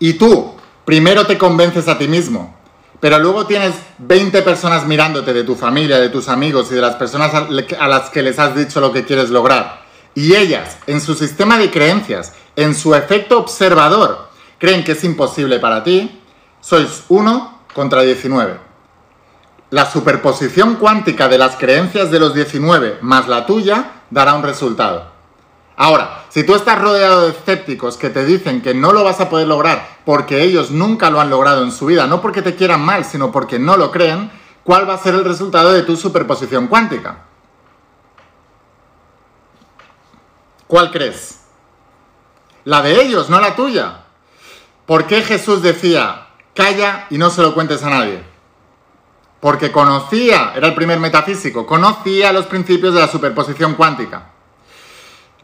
y 0.00 0.14
tú 0.14 0.56
primero 0.84 1.24
te 1.24 1.38
convences 1.38 1.86
a 1.86 1.96
ti 1.96 2.08
mismo, 2.08 2.52
pero 2.98 3.16
luego 3.20 3.46
tienes 3.46 3.74
20 3.98 4.42
personas 4.42 4.84
mirándote 4.84 5.32
de 5.32 5.44
tu 5.44 5.54
familia, 5.54 6.00
de 6.00 6.08
tus 6.08 6.28
amigos 6.28 6.72
y 6.72 6.74
de 6.74 6.80
las 6.80 6.96
personas 6.96 7.32
a 7.32 7.86
las 7.86 8.10
que 8.10 8.22
les 8.22 8.40
has 8.40 8.56
dicho 8.56 8.80
lo 8.80 8.92
que 8.92 9.04
quieres 9.04 9.30
lograr. 9.30 9.84
Y 10.16 10.34
ellas, 10.34 10.78
en 10.88 11.00
su 11.00 11.14
sistema 11.14 11.58
de 11.58 11.70
creencias, 11.70 12.32
en 12.56 12.74
su 12.74 12.92
efecto 12.96 13.38
observador, 13.38 14.30
creen 14.58 14.82
que 14.82 14.92
es 14.92 15.04
imposible 15.04 15.60
para 15.60 15.84
ti, 15.84 16.15
sois 16.66 17.04
1 17.08 17.58
contra 17.72 18.02
19. 18.02 18.58
La 19.70 19.88
superposición 19.88 20.74
cuántica 20.74 21.28
de 21.28 21.38
las 21.38 21.54
creencias 21.54 22.10
de 22.10 22.18
los 22.18 22.34
19 22.34 22.98
más 23.02 23.28
la 23.28 23.46
tuya 23.46 24.02
dará 24.10 24.34
un 24.34 24.42
resultado. 24.42 25.12
Ahora, 25.76 26.24
si 26.28 26.42
tú 26.42 26.56
estás 26.56 26.80
rodeado 26.80 27.22
de 27.22 27.30
escépticos 27.30 27.96
que 27.96 28.10
te 28.10 28.24
dicen 28.24 28.62
que 28.62 28.74
no 28.74 28.92
lo 28.92 29.04
vas 29.04 29.20
a 29.20 29.28
poder 29.28 29.46
lograr 29.46 29.98
porque 30.04 30.42
ellos 30.42 30.72
nunca 30.72 31.08
lo 31.08 31.20
han 31.20 31.30
logrado 31.30 31.62
en 31.62 31.70
su 31.70 31.86
vida, 31.86 32.08
no 32.08 32.20
porque 32.20 32.42
te 32.42 32.56
quieran 32.56 32.80
mal, 32.80 33.04
sino 33.04 33.30
porque 33.30 33.60
no 33.60 33.76
lo 33.76 33.92
creen, 33.92 34.32
¿cuál 34.64 34.90
va 34.90 34.94
a 34.94 34.98
ser 34.98 35.14
el 35.14 35.24
resultado 35.24 35.70
de 35.70 35.82
tu 35.82 35.96
superposición 35.96 36.66
cuántica? 36.66 37.26
¿Cuál 40.66 40.90
crees? 40.90 41.42
La 42.64 42.82
de 42.82 43.00
ellos, 43.02 43.30
no 43.30 43.38
la 43.38 43.54
tuya. 43.54 44.00
¿Por 44.84 45.06
qué 45.06 45.22
Jesús 45.22 45.62
decía, 45.62 46.25
calla 46.56 47.06
y 47.10 47.18
no 47.18 47.30
se 47.30 47.42
lo 47.42 47.54
cuentes 47.54 47.84
a 47.84 47.90
nadie? 47.90 48.24
Porque 49.38 49.70
conocía, 49.70 50.52
era 50.56 50.66
el 50.66 50.74
primer 50.74 50.98
metafísico, 50.98 51.66
conocía 51.66 52.32
los 52.32 52.46
principios 52.46 52.94
de 52.94 53.00
la 53.00 53.08
superposición 53.08 53.74
cuántica. 53.74 54.30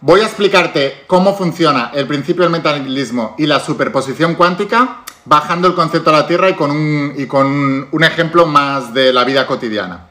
Voy 0.00 0.20
a 0.20 0.26
explicarte 0.26 1.04
cómo 1.06 1.36
funciona 1.36 1.92
el 1.94 2.08
principio 2.08 2.42
del 2.42 2.50
mentalismo 2.50 3.36
y 3.38 3.46
la 3.46 3.60
superposición 3.60 4.34
cuántica 4.34 5.02
bajando 5.24 5.68
el 5.68 5.74
concepto 5.74 6.10
a 6.10 6.14
la 6.14 6.26
Tierra 6.26 6.50
y 6.50 6.54
con 6.54 6.70
un, 6.70 7.14
y 7.16 7.26
con 7.26 7.88
un 7.90 8.04
ejemplo 8.04 8.46
más 8.46 8.92
de 8.92 9.12
la 9.12 9.24
vida 9.24 9.46
cotidiana. 9.46 10.08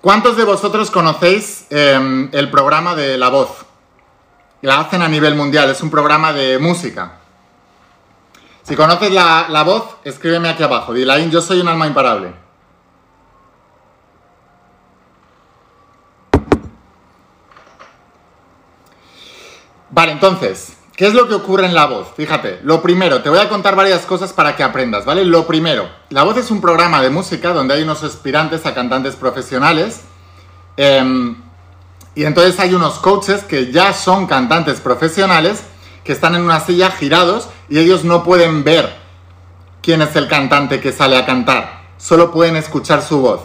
¿Cuántos 0.00 0.36
de 0.36 0.44
vosotros 0.44 0.90
conocéis 0.90 1.66
em, 1.70 2.28
el 2.32 2.50
programa 2.50 2.96
de 2.96 3.16
La 3.16 3.28
Voz? 3.28 3.64
La 4.62 4.80
hacen 4.80 5.02
a 5.02 5.08
nivel 5.08 5.36
mundial, 5.36 5.70
es 5.70 5.80
un 5.82 5.90
programa 5.90 6.32
de 6.32 6.58
música. 6.58 7.20
Si 8.62 8.76
conoces 8.76 9.10
la, 9.12 9.46
la 9.48 9.64
voz, 9.64 9.96
escríbeme 10.04 10.48
aquí 10.48 10.62
abajo. 10.62 10.92
Dilain, 10.92 11.30
yo 11.30 11.40
soy 11.42 11.60
un 11.60 11.68
alma 11.68 11.86
imparable. 11.86 12.32
Vale, 19.90 20.12
entonces, 20.12 20.74
¿qué 20.96 21.06
es 21.06 21.12
lo 21.12 21.28
que 21.28 21.34
ocurre 21.34 21.66
en 21.66 21.74
la 21.74 21.84
voz? 21.84 22.08
Fíjate, 22.16 22.60
lo 22.62 22.80
primero, 22.80 23.20
te 23.20 23.28
voy 23.28 23.40
a 23.40 23.50
contar 23.50 23.76
varias 23.76 24.06
cosas 24.06 24.32
para 24.32 24.56
que 24.56 24.62
aprendas, 24.62 25.04
¿vale? 25.04 25.24
Lo 25.24 25.46
primero, 25.46 25.90
la 26.08 26.22
voz 26.22 26.38
es 26.38 26.50
un 26.50 26.62
programa 26.62 27.02
de 27.02 27.10
música 27.10 27.52
donde 27.52 27.74
hay 27.74 27.82
unos 27.82 28.02
aspirantes 28.02 28.64
a 28.64 28.74
cantantes 28.74 29.16
profesionales. 29.16 30.04
Em, 30.78 31.36
y 32.14 32.24
entonces 32.24 32.58
hay 32.58 32.72
unos 32.72 33.00
coaches 33.00 33.44
que 33.44 33.70
ya 33.70 33.92
son 33.92 34.26
cantantes 34.26 34.80
profesionales 34.80 35.62
que 36.04 36.12
están 36.12 36.34
en 36.34 36.42
una 36.42 36.60
silla 36.60 36.90
girados 36.90 37.48
y 37.72 37.78
ellos 37.78 38.04
no 38.04 38.22
pueden 38.22 38.64
ver 38.64 38.94
quién 39.80 40.02
es 40.02 40.14
el 40.14 40.28
cantante 40.28 40.78
que 40.78 40.92
sale 40.92 41.16
a 41.16 41.24
cantar. 41.24 41.84
Solo 41.96 42.30
pueden 42.30 42.54
escuchar 42.54 43.00
su 43.00 43.22
voz. 43.22 43.40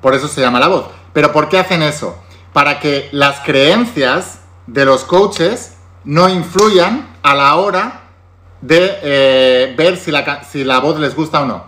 Por 0.00 0.14
eso 0.14 0.28
se 0.28 0.40
llama 0.40 0.60
la 0.60 0.68
voz. 0.68 0.84
Pero 1.12 1.32
¿por 1.32 1.48
qué 1.48 1.58
hacen 1.58 1.82
eso? 1.82 2.16
Para 2.52 2.78
que 2.78 3.08
las 3.10 3.40
creencias 3.40 4.42
de 4.68 4.84
los 4.84 5.02
coaches 5.02 5.74
no 6.04 6.28
influyan 6.28 7.08
a 7.24 7.34
la 7.34 7.56
hora 7.56 8.02
de 8.60 8.96
eh, 9.02 9.74
ver 9.76 9.96
si 9.96 10.12
la, 10.12 10.44
si 10.44 10.62
la 10.62 10.78
voz 10.78 11.00
les 11.00 11.16
gusta 11.16 11.40
o 11.40 11.46
no. 11.46 11.64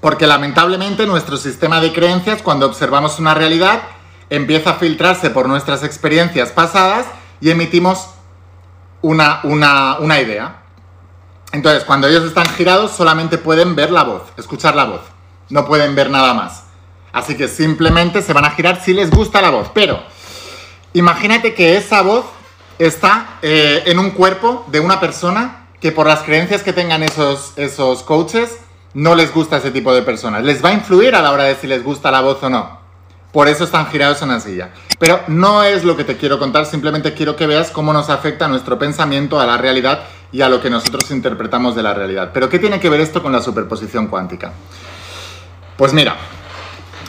Porque 0.00 0.26
lamentablemente 0.26 1.06
nuestro 1.06 1.36
sistema 1.36 1.80
de 1.80 1.92
creencias, 1.92 2.42
cuando 2.42 2.66
observamos 2.66 3.20
una 3.20 3.34
realidad, 3.34 3.82
empieza 4.30 4.70
a 4.70 4.74
filtrarse 4.74 5.30
por 5.30 5.48
nuestras 5.48 5.84
experiencias 5.84 6.50
pasadas 6.50 7.06
y 7.40 7.50
emitimos 7.50 8.08
una, 9.02 9.40
una, 9.44 9.98
una 9.98 10.20
idea. 10.20 10.62
Entonces, 11.52 11.84
cuando 11.84 12.08
ellos 12.08 12.24
están 12.24 12.46
girados, 12.46 12.92
solamente 12.92 13.36
pueden 13.36 13.74
ver 13.74 13.90
la 13.90 14.04
voz, 14.04 14.22
escuchar 14.38 14.74
la 14.74 14.84
voz. 14.84 15.02
No 15.50 15.66
pueden 15.66 15.94
ver 15.94 16.08
nada 16.08 16.32
más. 16.32 16.64
Así 17.12 17.36
que 17.36 17.46
simplemente 17.46 18.22
se 18.22 18.32
van 18.32 18.46
a 18.46 18.50
girar 18.52 18.82
si 18.82 18.94
les 18.94 19.10
gusta 19.10 19.42
la 19.42 19.50
voz. 19.50 19.68
Pero 19.74 20.02
Imagínate 20.94 21.54
que 21.54 21.76
esa 21.76 22.02
voz 22.02 22.26
está 22.78 23.38
eh, 23.40 23.82
en 23.86 23.98
un 23.98 24.10
cuerpo 24.10 24.66
de 24.68 24.80
una 24.80 25.00
persona 25.00 25.68
que 25.80 25.90
por 25.90 26.06
las 26.06 26.20
creencias 26.20 26.62
que 26.62 26.74
tengan 26.74 27.02
esos, 27.02 27.54
esos 27.56 28.02
coaches 28.02 28.58
no 28.92 29.14
les 29.14 29.32
gusta 29.32 29.56
ese 29.56 29.70
tipo 29.70 29.94
de 29.94 30.02
personas. 30.02 30.44
Les 30.44 30.62
va 30.62 30.68
a 30.68 30.74
influir 30.74 31.14
a 31.14 31.22
la 31.22 31.32
hora 31.32 31.44
de 31.44 31.56
si 31.56 31.66
les 31.66 31.82
gusta 31.82 32.10
la 32.10 32.20
voz 32.20 32.42
o 32.42 32.50
no. 32.50 32.81
Por 33.32 33.48
eso 33.48 33.64
están 33.64 33.86
girados 33.86 34.20
en 34.22 34.28
la 34.28 34.40
silla. 34.40 34.70
Pero 34.98 35.20
no 35.26 35.64
es 35.64 35.84
lo 35.84 35.96
que 35.96 36.04
te 36.04 36.16
quiero 36.16 36.38
contar, 36.38 36.66
simplemente 36.66 37.14
quiero 37.14 37.34
que 37.34 37.46
veas 37.46 37.70
cómo 37.70 37.92
nos 37.92 38.10
afecta 38.10 38.46
nuestro 38.46 38.78
pensamiento 38.78 39.40
a 39.40 39.46
la 39.46 39.56
realidad 39.56 40.04
y 40.30 40.42
a 40.42 40.48
lo 40.48 40.60
que 40.60 40.70
nosotros 40.70 41.10
interpretamos 41.10 41.74
de 41.74 41.82
la 41.82 41.94
realidad. 41.94 42.30
Pero 42.34 42.48
¿qué 42.48 42.58
tiene 42.58 42.78
que 42.78 42.90
ver 42.90 43.00
esto 43.00 43.22
con 43.22 43.32
la 43.32 43.42
superposición 43.42 44.08
cuántica? 44.08 44.52
Pues 45.76 45.92
mira, 45.94 46.16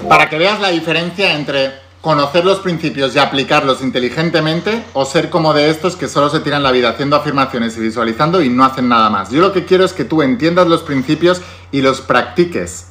para 0.07 0.29
que 0.29 0.38
veas 0.38 0.59
la 0.59 0.69
diferencia 0.69 1.33
entre 1.33 1.83
conocer 2.01 2.43
los 2.43 2.59
principios 2.59 3.15
y 3.15 3.19
aplicarlos 3.19 3.81
inteligentemente 3.81 4.83
o 4.93 5.05
ser 5.05 5.29
como 5.29 5.53
de 5.53 5.69
estos 5.69 5.95
que 5.95 6.09
solo 6.09 6.29
se 6.29 6.41
tiran 6.41 6.62
la 6.62 6.71
vida 6.71 6.89
haciendo 6.89 7.15
afirmaciones 7.15 7.77
y 7.77 7.79
visualizando 7.79 8.41
y 8.41 8.49
no 8.49 8.65
hacen 8.65 8.89
nada 8.89 9.09
más. 9.09 9.29
Yo 9.29 9.39
lo 9.39 9.53
que 9.53 9.65
quiero 9.65 9.86
es 9.86 9.93
que 9.93 10.03
tú 10.03 10.21
entiendas 10.21 10.67
los 10.67 10.83
principios 10.83 11.41
y 11.71 11.81
los 11.81 12.01
practiques. 12.01 12.88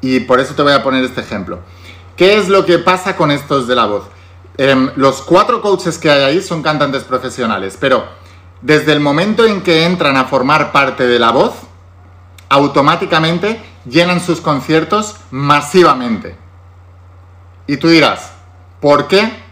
Y 0.00 0.20
por 0.20 0.38
eso 0.38 0.54
te 0.54 0.62
voy 0.62 0.72
a 0.72 0.82
poner 0.82 1.04
este 1.04 1.20
ejemplo. 1.20 1.60
¿Qué 2.22 2.38
es 2.38 2.48
lo 2.48 2.64
que 2.64 2.78
pasa 2.78 3.16
con 3.16 3.32
estos 3.32 3.66
de 3.66 3.74
la 3.74 3.86
voz? 3.86 4.04
Em, 4.56 4.92
los 4.94 5.22
cuatro 5.22 5.60
coaches 5.60 5.98
que 5.98 6.08
hay 6.08 6.22
ahí 6.22 6.40
son 6.40 6.62
cantantes 6.62 7.02
profesionales, 7.02 7.76
pero 7.80 8.04
desde 8.60 8.92
el 8.92 9.00
momento 9.00 9.44
en 9.44 9.60
que 9.60 9.84
entran 9.86 10.16
a 10.16 10.26
formar 10.26 10.70
parte 10.70 11.04
de 11.04 11.18
la 11.18 11.32
voz, 11.32 11.54
automáticamente 12.48 13.60
llenan 13.86 14.20
sus 14.20 14.40
conciertos 14.40 15.16
masivamente. 15.32 16.36
Y 17.66 17.78
tú 17.78 17.88
dirás, 17.88 18.30
¿Por 18.80 19.08
qué? 19.08 19.42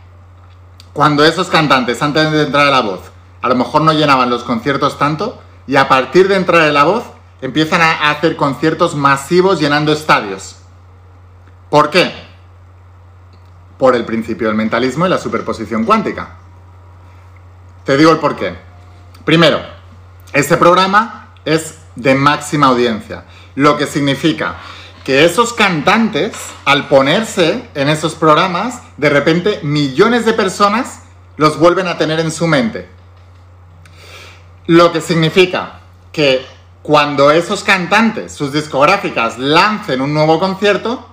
Cuando 0.92 1.24
esos 1.24 1.48
cantantes, 1.48 2.00
antes 2.02 2.30
de 2.30 2.44
entrar 2.44 2.68
a 2.68 2.70
la 2.70 2.82
voz, 2.82 3.00
a 3.42 3.48
lo 3.48 3.56
mejor 3.56 3.82
no 3.82 3.92
llenaban 3.92 4.30
los 4.30 4.44
conciertos 4.44 4.96
tanto, 4.96 5.42
y 5.66 5.74
a 5.74 5.88
partir 5.88 6.28
de 6.28 6.36
entrar 6.36 6.62
en 6.68 6.74
la 6.74 6.84
voz, 6.84 7.02
empiezan 7.42 7.82
a 7.82 8.12
hacer 8.12 8.36
conciertos 8.36 8.94
masivos 8.94 9.58
llenando 9.58 9.92
estadios. 9.92 10.54
¿Por 11.68 11.90
qué? 11.90 12.19
Por 13.80 13.96
el 13.96 14.04
principio 14.04 14.46
del 14.46 14.56
mentalismo 14.56 15.06
y 15.06 15.08
la 15.08 15.18
superposición 15.18 15.84
cuántica. 15.84 16.36
Te 17.84 17.96
digo 17.96 18.12
el 18.12 18.18
por 18.18 18.36
qué. 18.36 18.54
Primero, 19.24 19.60
este 20.32 20.56
programa 20.56 21.30
es 21.44 21.78
de 21.96 22.14
máxima 22.14 22.68
audiencia, 22.68 23.24
lo 23.54 23.76
que 23.76 23.86
significa 23.86 24.56
que 25.02 25.24
esos 25.24 25.54
cantantes, 25.54 26.36
al 26.64 26.88
ponerse 26.88 27.68
en 27.74 27.88
esos 27.88 28.14
programas, 28.14 28.82
de 28.96 29.08
repente 29.08 29.60
millones 29.62 30.24
de 30.24 30.34
personas 30.34 31.00
los 31.36 31.58
vuelven 31.58 31.88
a 31.88 31.96
tener 31.98 32.20
en 32.20 32.30
su 32.30 32.46
mente. 32.46 32.86
Lo 34.66 34.92
que 34.92 35.00
significa 35.00 35.80
que 36.12 36.46
cuando 36.82 37.30
esos 37.30 37.64
cantantes, 37.64 38.32
sus 38.32 38.52
discográficas, 38.52 39.38
lancen 39.38 40.00
un 40.00 40.12
nuevo 40.14 40.38
concierto, 40.38 41.09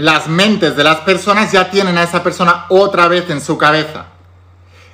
las 0.00 0.28
mentes 0.28 0.76
de 0.76 0.84
las 0.84 1.00
personas 1.00 1.52
ya 1.52 1.70
tienen 1.70 1.98
a 1.98 2.02
esa 2.02 2.22
persona 2.22 2.66
otra 2.68 3.06
vez 3.08 3.28
en 3.30 3.40
su 3.40 3.58
cabeza. 3.58 4.06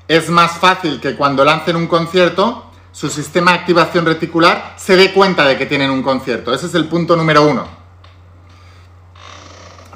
Es 0.09 0.29
más 0.29 0.53
fácil 0.59 1.01
que 1.01 1.17
cuando 1.17 1.45
lancen 1.45 1.77
un 1.77 1.87
concierto 1.87 2.67
su 2.97 3.11
sistema 3.11 3.53
de 3.53 3.59
activación 3.59 4.07
reticular 4.07 4.73
se 4.79 4.97
dé 4.97 5.13
cuenta 5.13 5.45
de 5.45 5.59
que 5.59 5.67
tienen 5.67 5.91
un 5.91 6.03
concierto. 6.03 6.55
Ese 6.55 6.65
es 6.65 6.75
el 6.75 6.87
punto 6.87 7.15
número 7.15 7.47
uno. 7.47 7.69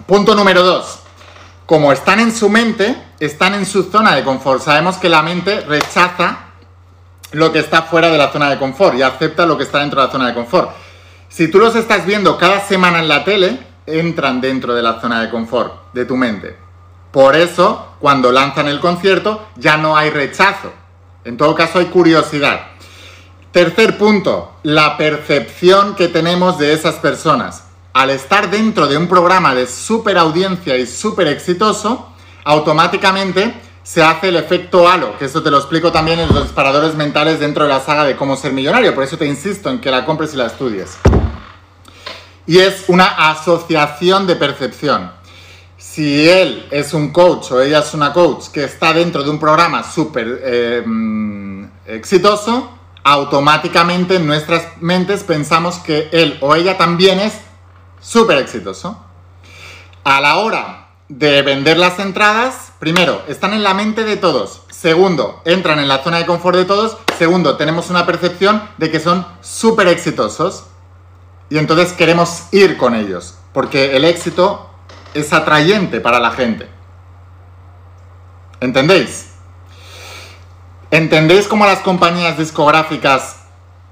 Punto 0.07 0.35
número 0.35 0.63
dos. 0.63 0.99
Como 1.65 1.93
están 1.93 2.21
en 2.21 2.31
su 2.31 2.51
mente, 2.51 3.03
están 3.19 3.55
en 3.55 3.65
su 3.65 3.85
zona 3.85 4.15
de 4.15 4.23
confort. 4.23 4.63
Sabemos 4.63 4.99
que 4.99 5.09
la 5.09 5.23
mente 5.23 5.61
rechaza 5.63 6.51
lo 7.33 7.51
que 7.53 7.61
está 7.61 7.83
fuera 7.85 8.11
de 8.11 8.19
la 8.19 8.31
zona 8.31 8.51
de 8.51 8.59
confort 8.59 8.99
y 8.99 9.03
acepta 9.03 9.47
lo 9.47 9.57
que 9.57 9.65
está 9.65 9.79
dentro 9.79 10.01
de 10.01 10.07
la 10.07 10.13
zona 10.13 10.27
de 10.27 10.35
confort. 10.35 10.71
Si 11.31 11.49
tú 11.49 11.59
los 11.59 11.75
estás 11.77 12.05
viendo 12.05 12.37
cada 12.37 12.61
semana 12.61 12.99
en 12.99 13.09
la 13.09 13.25
tele, 13.25 13.70
entran 13.87 14.41
dentro 14.41 14.75
de 14.75 14.83
la 14.83 15.01
zona 15.01 15.21
de 15.21 15.31
confort 15.31 15.93
de 15.93 16.05
tu 16.05 16.17
mente. 16.17 16.57
Por 17.13 17.35
eso, 17.35 17.95
cuando 17.99 18.31
lanzan 18.31 18.69
el 18.69 18.81
concierto, 18.81 19.49
ya 19.57 19.77
no 19.77 19.97
hay 19.97 20.11
rechazo. 20.11 20.73
En 21.25 21.37
todo 21.37 21.55
caso, 21.55 21.79
hay 21.79 21.87
curiosidad. 21.87 22.61
Tercer 23.53 23.99
punto, 23.99 24.53
la 24.63 24.97
percepción 24.97 25.97
que 25.97 26.09
tenemos 26.09 26.59
de 26.59 26.73
esas 26.73 26.95
personas. 26.97 27.65
Al 27.93 28.11
estar 28.11 28.49
dentro 28.49 28.87
de 28.87 28.97
un 28.97 29.09
programa 29.09 29.55
de 29.55 29.67
super 29.67 30.17
audiencia 30.17 30.77
y 30.77 30.87
súper 30.87 31.27
exitoso, 31.27 32.11
automáticamente 32.45 33.53
se 33.83 34.05
hace 34.05 34.29
el 34.29 34.37
efecto 34.37 34.89
halo, 34.89 35.19
que 35.19 35.25
eso 35.25 35.43
te 35.43 35.51
lo 35.51 35.59
explico 35.59 35.91
también 35.91 36.21
en 36.21 36.29
los 36.29 36.45
disparadores 36.45 36.95
mentales 36.95 37.41
dentro 37.41 37.65
de 37.65 37.71
la 37.71 37.81
saga 37.81 38.05
de 38.05 38.15
cómo 38.15 38.37
ser 38.37 38.53
millonario, 38.53 38.95
por 38.95 39.03
eso 39.03 39.19
te 39.19 39.27
insisto 39.27 39.69
en 39.69 39.81
que 39.81 39.91
la 39.91 40.05
compres 40.05 40.33
y 40.35 40.37
la 40.37 40.47
estudies. 40.47 40.97
Y 42.47 42.59
es 42.59 42.85
una 42.89 43.31
asociación 43.31 44.27
de 44.27 44.37
percepción. 44.37 45.13
Si 45.77 46.29
él 46.29 46.67
es 46.71 46.93
un 46.95 47.11
coach 47.13 47.53
o 47.53 47.61
ella 47.61 47.81
es 47.81 47.95
una 47.95 48.13
coach 48.13 48.49
que 48.49 48.65
está 48.65 48.93
dentro 48.93 49.23
de 49.23 49.31
un 49.31 49.39
programa 49.39 49.83
súper 49.83 50.41
eh, 50.43 50.83
mm, 50.85 51.65
exitoso, 51.87 52.71
automáticamente 53.03 54.17
en 54.17 54.27
nuestras 54.27 54.81
mentes 54.81 55.25
pensamos 55.25 55.79
que 55.79 56.09
él 56.13 56.39
o 56.41 56.55
ella 56.55 56.77
también 56.77 57.21
es 57.21 57.35
súper 58.01 58.39
exitoso. 58.39 59.05
A 60.05 60.21
la 60.21 60.39
hora 60.39 60.89
de 61.09 61.43
vender 61.43 61.77
las 61.77 61.99
entradas, 61.99 62.73
primero, 62.79 63.23
están 63.27 63.53
en 63.53 63.63
la 63.63 63.75
mente 63.75 64.05
de 64.05 64.17
todos. 64.17 64.63
Segundo, 64.71 65.43
entran 65.45 65.79
en 65.79 65.89
la 65.89 66.03
zona 66.03 66.19
de 66.19 66.27
confort 66.27 66.57
de 66.57 66.65
todos. 66.65 66.97
Segundo, 67.19 67.57
tenemos 67.57 67.91
una 67.91 68.07
percepción 68.07 68.63
de 68.79 68.91
que 68.91 69.01
son 69.01 69.27
súper 69.41 69.89
exitosos. 69.89 70.65
Y 71.51 71.59
entonces 71.59 71.93
queremos 71.93 72.45
ir 72.53 72.77
con 72.79 72.95
ellos. 72.95 73.37
Porque 73.53 73.97
el 73.97 74.05
éxito 74.05 74.71
es 75.13 75.33
atrayente 75.33 76.01
para 76.01 76.21
la 76.21 76.31
gente. 76.31 76.69
¿Entendéis? 78.61 79.33
¿Entendéis 80.91 81.47
cómo 81.47 81.67
las 81.67 81.81
compañías 81.81 82.39
discográficas, 82.39 83.45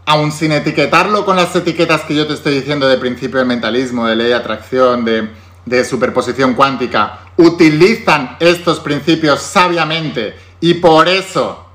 aun 0.07 0.33
sin 0.33 0.53
etiquetarlo 0.53 1.25
con 1.25 1.37
las 1.37 1.55
etiquetas 1.55 2.03
que 2.03 2.15
yo 2.15 2.27
te 2.27 2.35
estoy 2.35 2.55
diciendo 2.55 2.89
de 2.89 2.97
principio 2.99 3.39
de 3.39 3.45
mentalismo, 3.45 4.07
de 4.07 4.17
ley 4.17 4.29
de 4.29 4.35
atracción, 4.35 5.05
de 5.05 5.31
de 5.69 5.85
superposición 5.85 6.55
cuántica 6.55 7.21
utilizan 7.37 8.37
estos 8.41 8.81
principios 8.81 9.41
sabiamente 9.43 10.37
y 10.61 10.75
por 10.75 11.09
eso 11.09 11.67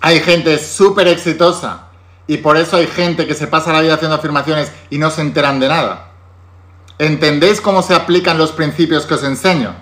hay 0.00 0.20
gente 0.20 0.58
súper 0.58 1.08
exitosa 1.08 1.85
y 2.26 2.38
por 2.38 2.56
eso 2.56 2.76
hay 2.76 2.86
gente 2.86 3.26
que 3.26 3.34
se 3.34 3.46
pasa 3.46 3.72
la 3.72 3.80
vida 3.80 3.94
haciendo 3.94 4.16
afirmaciones 4.16 4.72
y 4.90 4.98
no 4.98 5.10
se 5.10 5.20
enteran 5.20 5.60
de 5.60 5.68
nada. 5.68 6.08
¿Entendéis 6.98 7.60
cómo 7.60 7.82
se 7.82 7.94
aplican 7.94 8.38
los 8.38 8.52
principios 8.52 9.06
que 9.06 9.14
os 9.14 9.22
enseño? 9.22 9.74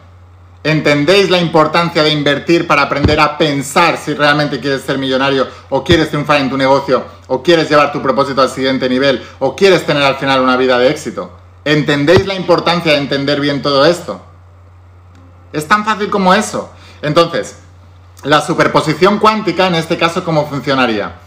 ¿Entendéis 0.64 1.30
la 1.30 1.38
importancia 1.38 2.02
de 2.02 2.10
invertir 2.10 2.66
para 2.66 2.82
aprender 2.82 3.20
a 3.20 3.36
pensar 3.36 3.98
si 3.98 4.14
realmente 4.14 4.60
quieres 4.60 4.82
ser 4.82 4.96
millonario 4.96 5.46
o 5.68 5.84
quieres 5.84 6.08
triunfar 6.08 6.40
en 6.40 6.48
tu 6.48 6.56
negocio 6.56 7.04
o 7.26 7.42
quieres 7.42 7.68
llevar 7.68 7.92
tu 7.92 8.02
propósito 8.02 8.40
al 8.40 8.48
siguiente 8.48 8.88
nivel 8.88 9.22
o 9.38 9.54
quieres 9.54 9.84
tener 9.84 10.02
al 10.02 10.16
final 10.16 10.40
una 10.40 10.56
vida 10.56 10.78
de 10.78 10.88
éxito? 10.88 11.30
¿Entendéis 11.64 12.26
la 12.26 12.34
importancia 12.34 12.92
de 12.92 12.98
entender 12.98 13.40
bien 13.40 13.62
todo 13.62 13.84
esto? 13.84 14.22
Es 15.52 15.68
tan 15.68 15.84
fácil 15.84 16.10
como 16.10 16.34
eso. 16.34 16.70
Entonces, 17.00 17.58
la 18.22 18.40
superposición 18.40 19.18
cuántica, 19.18 19.66
en 19.66 19.74
este 19.74 19.98
caso, 19.98 20.24
¿cómo 20.24 20.48
funcionaría? 20.48 21.20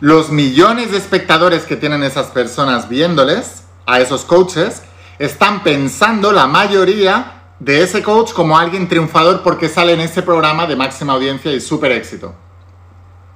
Los 0.00 0.30
millones 0.30 0.90
de 0.90 0.98
espectadores 0.98 1.64
que 1.64 1.76
tienen 1.76 2.02
esas 2.02 2.26
personas 2.26 2.88
viéndoles, 2.88 3.64
a 3.86 4.00
esos 4.00 4.24
coaches, 4.24 4.82
están 5.18 5.62
pensando 5.62 6.32
la 6.32 6.46
mayoría 6.46 7.36
de 7.60 7.82
ese 7.82 8.02
coach 8.02 8.32
como 8.32 8.58
alguien 8.58 8.88
triunfador 8.88 9.42
porque 9.42 9.68
sale 9.68 9.94
en 9.94 10.00
ese 10.00 10.22
programa 10.22 10.66
de 10.66 10.76
máxima 10.76 11.14
audiencia 11.14 11.52
y 11.52 11.60
súper 11.60 11.92
éxito. 11.92 12.34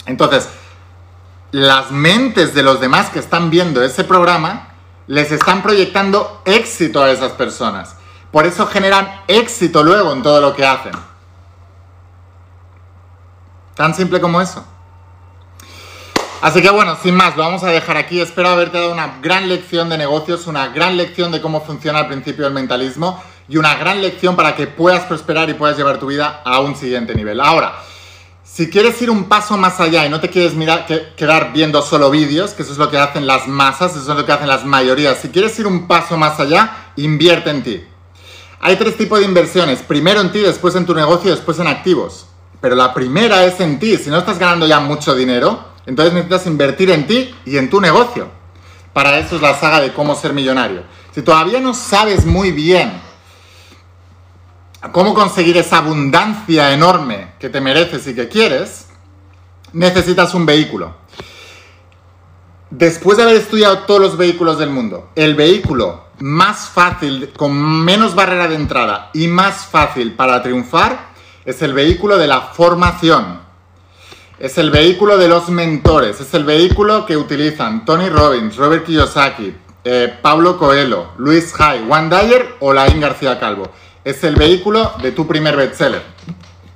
Entonces, 0.04 0.48
las 1.50 1.90
mentes 1.90 2.52
de 2.52 2.62
los 2.62 2.80
demás 2.80 3.08
que 3.08 3.18
están 3.18 3.48
viendo 3.48 3.82
ese 3.82 4.04
programa 4.04 4.68
les 5.06 5.32
están 5.32 5.62
proyectando 5.62 6.42
éxito 6.44 7.02
a 7.02 7.10
esas 7.10 7.32
personas. 7.32 7.96
Por 8.30 8.46
eso 8.46 8.66
generan 8.66 9.22
éxito 9.26 9.82
luego 9.82 10.12
en 10.12 10.22
todo 10.22 10.40
lo 10.40 10.54
que 10.54 10.66
hacen. 10.66 10.92
Tan 13.74 13.94
simple 13.94 14.20
como 14.20 14.40
eso. 14.40 14.64
Así 16.42 16.62
que 16.62 16.70
bueno, 16.70 16.96
sin 17.02 17.14
más, 17.14 17.36
lo 17.36 17.42
vamos 17.42 17.62
a 17.64 17.68
dejar 17.68 17.98
aquí. 17.98 18.18
Espero 18.18 18.48
haberte 18.48 18.78
dado 18.78 18.92
una 18.92 19.18
gran 19.20 19.46
lección 19.46 19.90
de 19.90 19.98
negocios, 19.98 20.46
una 20.46 20.68
gran 20.68 20.96
lección 20.96 21.30
de 21.32 21.42
cómo 21.42 21.60
funciona 21.60 22.00
el 22.00 22.06
principio 22.06 22.44
del 22.44 22.54
mentalismo 22.54 23.22
y 23.46 23.58
una 23.58 23.74
gran 23.74 24.00
lección 24.00 24.36
para 24.36 24.56
que 24.56 24.66
puedas 24.66 25.04
prosperar 25.04 25.50
y 25.50 25.54
puedas 25.54 25.76
llevar 25.76 25.98
tu 25.98 26.06
vida 26.06 26.40
a 26.42 26.60
un 26.60 26.76
siguiente 26.76 27.14
nivel. 27.14 27.42
Ahora, 27.42 27.74
si 28.42 28.70
quieres 28.70 29.00
ir 29.02 29.10
un 29.10 29.24
paso 29.24 29.58
más 29.58 29.80
allá 29.80 30.06
y 30.06 30.08
no 30.08 30.18
te 30.18 30.30
quieres 30.30 30.54
mirar, 30.54 30.86
quedar 31.14 31.52
viendo 31.52 31.82
solo 31.82 32.10
vídeos, 32.10 32.52
que 32.54 32.62
eso 32.62 32.72
es 32.72 32.78
lo 32.78 32.90
que 32.90 32.96
hacen 32.96 33.26
las 33.26 33.46
masas, 33.46 33.94
eso 33.94 34.10
es 34.10 34.18
lo 34.18 34.24
que 34.24 34.32
hacen 34.32 34.48
las 34.48 34.64
mayorías, 34.64 35.18
si 35.18 35.28
quieres 35.28 35.58
ir 35.58 35.66
un 35.66 35.86
paso 35.86 36.16
más 36.16 36.40
allá, 36.40 36.92
invierte 36.96 37.50
en 37.50 37.62
ti. 37.62 37.84
Hay 38.60 38.76
tres 38.76 38.96
tipos 38.96 39.18
de 39.18 39.26
inversiones, 39.26 39.80
primero 39.80 40.22
en 40.22 40.32
ti, 40.32 40.38
después 40.38 40.74
en 40.74 40.86
tu 40.86 40.94
negocio 40.94 41.30
después 41.30 41.58
en 41.58 41.66
activos. 41.66 42.26
Pero 42.62 42.76
la 42.76 42.94
primera 42.94 43.44
es 43.44 43.60
en 43.60 43.78
ti, 43.78 43.98
si 43.98 44.08
no 44.08 44.18
estás 44.18 44.38
ganando 44.38 44.66
ya 44.66 44.80
mucho 44.80 45.14
dinero, 45.14 45.69
entonces 45.90 46.14
necesitas 46.14 46.46
invertir 46.46 46.88
en 46.92 47.04
ti 47.04 47.34
y 47.44 47.56
en 47.56 47.68
tu 47.68 47.80
negocio. 47.80 48.28
Para 48.92 49.18
eso 49.18 49.34
es 49.34 49.42
la 49.42 49.58
saga 49.58 49.80
de 49.80 49.92
cómo 49.92 50.14
ser 50.14 50.32
millonario. 50.32 50.84
Si 51.12 51.20
todavía 51.20 51.58
no 51.58 51.74
sabes 51.74 52.24
muy 52.24 52.52
bien 52.52 52.92
cómo 54.92 55.14
conseguir 55.14 55.56
esa 55.56 55.78
abundancia 55.78 56.72
enorme 56.72 57.32
que 57.40 57.48
te 57.48 57.60
mereces 57.60 58.06
y 58.06 58.14
que 58.14 58.28
quieres, 58.28 58.86
necesitas 59.72 60.32
un 60.32 60.46
vehículo. 60.46 60.94
Después 62.70 63.16
de 63.16 63.24
haber 63.24 63.34
estudiado 63.34 63.80
todos 63.80 64.00
los 64.00 64.16
vehículos 64.16 64.60
del 64.60 64.70
mundo, 64.70 65.10
el 65.16 65.34
vehículo 65.34 66.04
más 66.20 66.68
fácil, 66.68 67.32
con 67.36 67.52
menos 67.84 68.14
barrera 68.14 68.46
de 68.46 68.54
entrada 68.54 69.10
y 69.12 69.26
más 69.26 69.66
fácil 69.66 70.14
para 70.14 70.40
triunfar, 70.40 71.10
es 71.44 71.60
el 71.62 71.74
vehículo 71.74 72.16
de 72.16 72.28
la 72.28 72.42
formación. 72.42 73.49
Es 74.40 74.58
el 74.58 74.70
vehículo 74.70 75.18
de 75.18 75.28
los 75.28 75.50
mentores, 75.50 76.20
es 76.20 76.34
el 76.34 76.44
vehículo 76.44 77.06
que 77.06 77.16
utilizan 77.16 77.84
Tony 77.84 78.08
Robbins, 78.08 78.56
Robert 78.56 78.84
Kiyosaki, 78.86 79.54
eh, 79.84 80.12
Pablo 80.22 80.58
Coelho, 80.58 81.12
Luis 81.18 81.52
Hay, 81.60 81.84
Juan 81.86 82.08
Dyer 82.08 82.56
o 82.60 82.72
Laín 82.72 83.00
García 83.00 83.38
Calvo 83.38 83.70
es 84.04 84.24
el 84.24 84.36
vehículo 84.36 84.92
de 85.02 85.12
tu 85.12 85.26
primer 85.26 85.56
bestseller. 85.56 86.02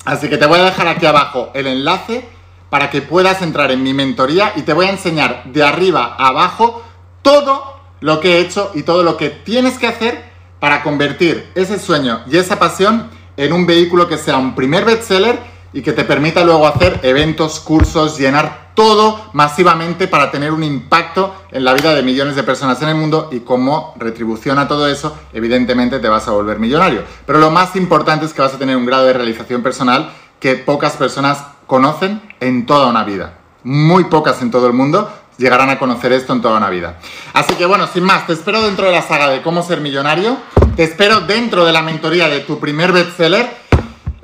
Así 0.04 0.28
que 0.28 0.36
te 0.36 0.46
voy 0.46 0.60
a 0.60 0.64
dejar 0.64 0.88
aquí 0.88 1.06
abajo 1.06 1.50
el 1.54 1.66
enlace 1.66 2.28
para 2.68 2.90
que 2.90 3.00
puedas 3.02 3.40
entrar 3.40 3.70
en 3.70 3.82
mi 3.82 3.94
mentoría 3.94 4.52
y 4.56 4.62
te 4.62 4.72
voy 4.72 4.86
a 4.86 4.90
enseñar 4.90 5.44
de 5.46 5.64
arriba 5.64 6.16
a 6.18 6.28
abajo 6.28 6.84
todo 7.22 7.80
lo 8.00 8.20
que 8.20 8.36
he 8.36 8.40
hecho 8.40 8.72
y 8.74 8.82
todo 8.82 9.02
lo 9.02 9.16
que 9.16 9.30
tienes 9.30 9.78
que 9.78 9.86
hacer 9.86 10.22
para 10.60 10.82
convertir 10.82 11.50
ese 11.54 11.78
sueño 11.78 12.22
y 12.30 12.36
esa 12.36 12.58
pasión 12.58 13.08
en 13.36 13.52
un 13.52 13.66
vehículo 13.66 14.06
que 14.06 14.18
sea 14.18 14.36
un 14.36 14.54
primer 14.54 14.84
bestseller 14.84 15.53
y 15.74 15.82
que 15.82 15.92
te 15.92 16.04
permita 16.04 16.44
luego 16.44 16.66
hacer 16.66 17.00
eventos, 17.02 17.58
cursos, 17.58 18.16
llenar 18.16 18.70
todo 18.74 19.20
masivamente 19.32 20.06
para 20.08 20.30
tener 20.30 20.52
un 20.52 20.62
impacto 20.62 21.34
en 21.50 21.64
la 21.64 21.74
vida 21.74 21.94
de 21.94 22.02
millones 22.02 22.36
de 22.36 22.44
personas 22.44 22.80
en 22.80 22.88
el 22.88 22.94
mundo 22.94 23.28
y 23.32 23.40
como 23.40 23.94
retribución 23.98 24.58
a 24.58 24.68
todo 24.68 24.88
eso, 24.88 25.16
evidentemente 25.32 25.98
te 25.98 26.08
vas 26.08 26.28
a 26.28 26.30
volver 26.30 26.60
millonario. 26.60 27.02
Pero 27.26 27.40
lo 27.40 27.50
más 27.50 27.74
importante 27.74 28.24
es 28.24 28.32
que 28.32 28.40
vas 28.40 28.54
a 28.54 28.58
tener 28.58 28.76
un 28.76 28.86
grado 28.86 29.04
de 29.04 29.12
realización 29.14 29.62
personal 29.62 30.12
que 30.38 30.54
pocas 30.54 30.96
personas 30.96 31.44
conocen 31.66 32.22
en 32.38 32.66
toda 32.66 32.86
una 32.86 33.02
vida. 33.04 33.38
Muy 33.64 34.04
pocas 34.04 34.42
en 34.42 34.52
todo 34.52 34.68
el 34.68 34.74
mundo 34.74 35.10
llegarán 35.38 35.70
a 35.70 35.78
conocer 35.80 36.12
esto 36.12 36.32
en 36.32 36.42
toda 36.42 36.58
una 36.58 36.70
vida. 36.70 36.98
Así 37.32 37.54
que 37.54 37.66
bueno, 37.66 37.88
sin 37.88 38.04
más, 38.04 38.26
te 38.26 38.32
espero 38.32 38.62
dentro 38.62 38.86
de 38.86 38.92
la 38.92 39.02
saga 39.02 39.28
de 39.28 39.42
cómo 39.42 39.62
ser 39.62 39.80
millonario, 39.80 40.36
te 40.76 40.84
espero 40.84 41.20
dentro 41.20 41.64
de 41.64 41.72
la 41.72 41.82
mentoría 41.82 42.28
de 42.28 42.40
tu 42.40 42.60
primer 42.60 42.92
bestseller 42.92 43.63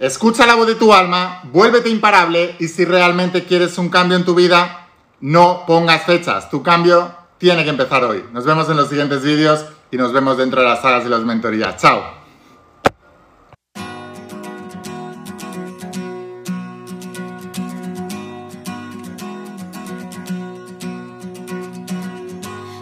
Escucha 0.01 0.47
la 0.47 0.55
voz 0.55 0.67
de 0.67 0.77
tu 0.77 0.95
alma, 0.95 1.43
vuélvete 1.53 1.91
imparable 1.91 2.57
y 2.59 2.69
si 2.69 2.87
realmente 2.87 3.45
quieres 3.45 3.77
un 3.77 3.91
cambio 3.91 4.17
en 4.17 4.25
tu 4.25 4.35
vida, 4.35 4.89
no 5.21 5.65
pongas 5.67 6.05
fechas. 6.05 6.49
Tu 6.49 6.63
cambio 6.63 7.15
tiene 7.37 7.65
que 7.65 7.69
empezar 7.69 8.03
hoy. 8.05 8.25
Nos 8.33 8.47
vemos 8.47 8.67
en 8.71 8.79
los 8.79 8.89
siguientes 8.89 9.23
vídeos 9.23 9.67
y 9.91 9.99
nos 9.99 10.15
vemos 10.15 10.39
dentro 10.39 10.63
de 10.63 10.69
las 10.69 10.81
salas 10.81 11.05
y 11.05 11.11
las 11.11 11.21
mentorías. 11.21 11.77
Chao. 11.77 12.03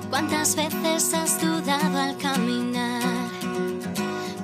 ¿Cuántas 0.08 0.54
veces 0.54 1.14
has 1.14 1.40
dudado 1.40 1.98
al 1.98 2.16
caminar? 2.18 2.67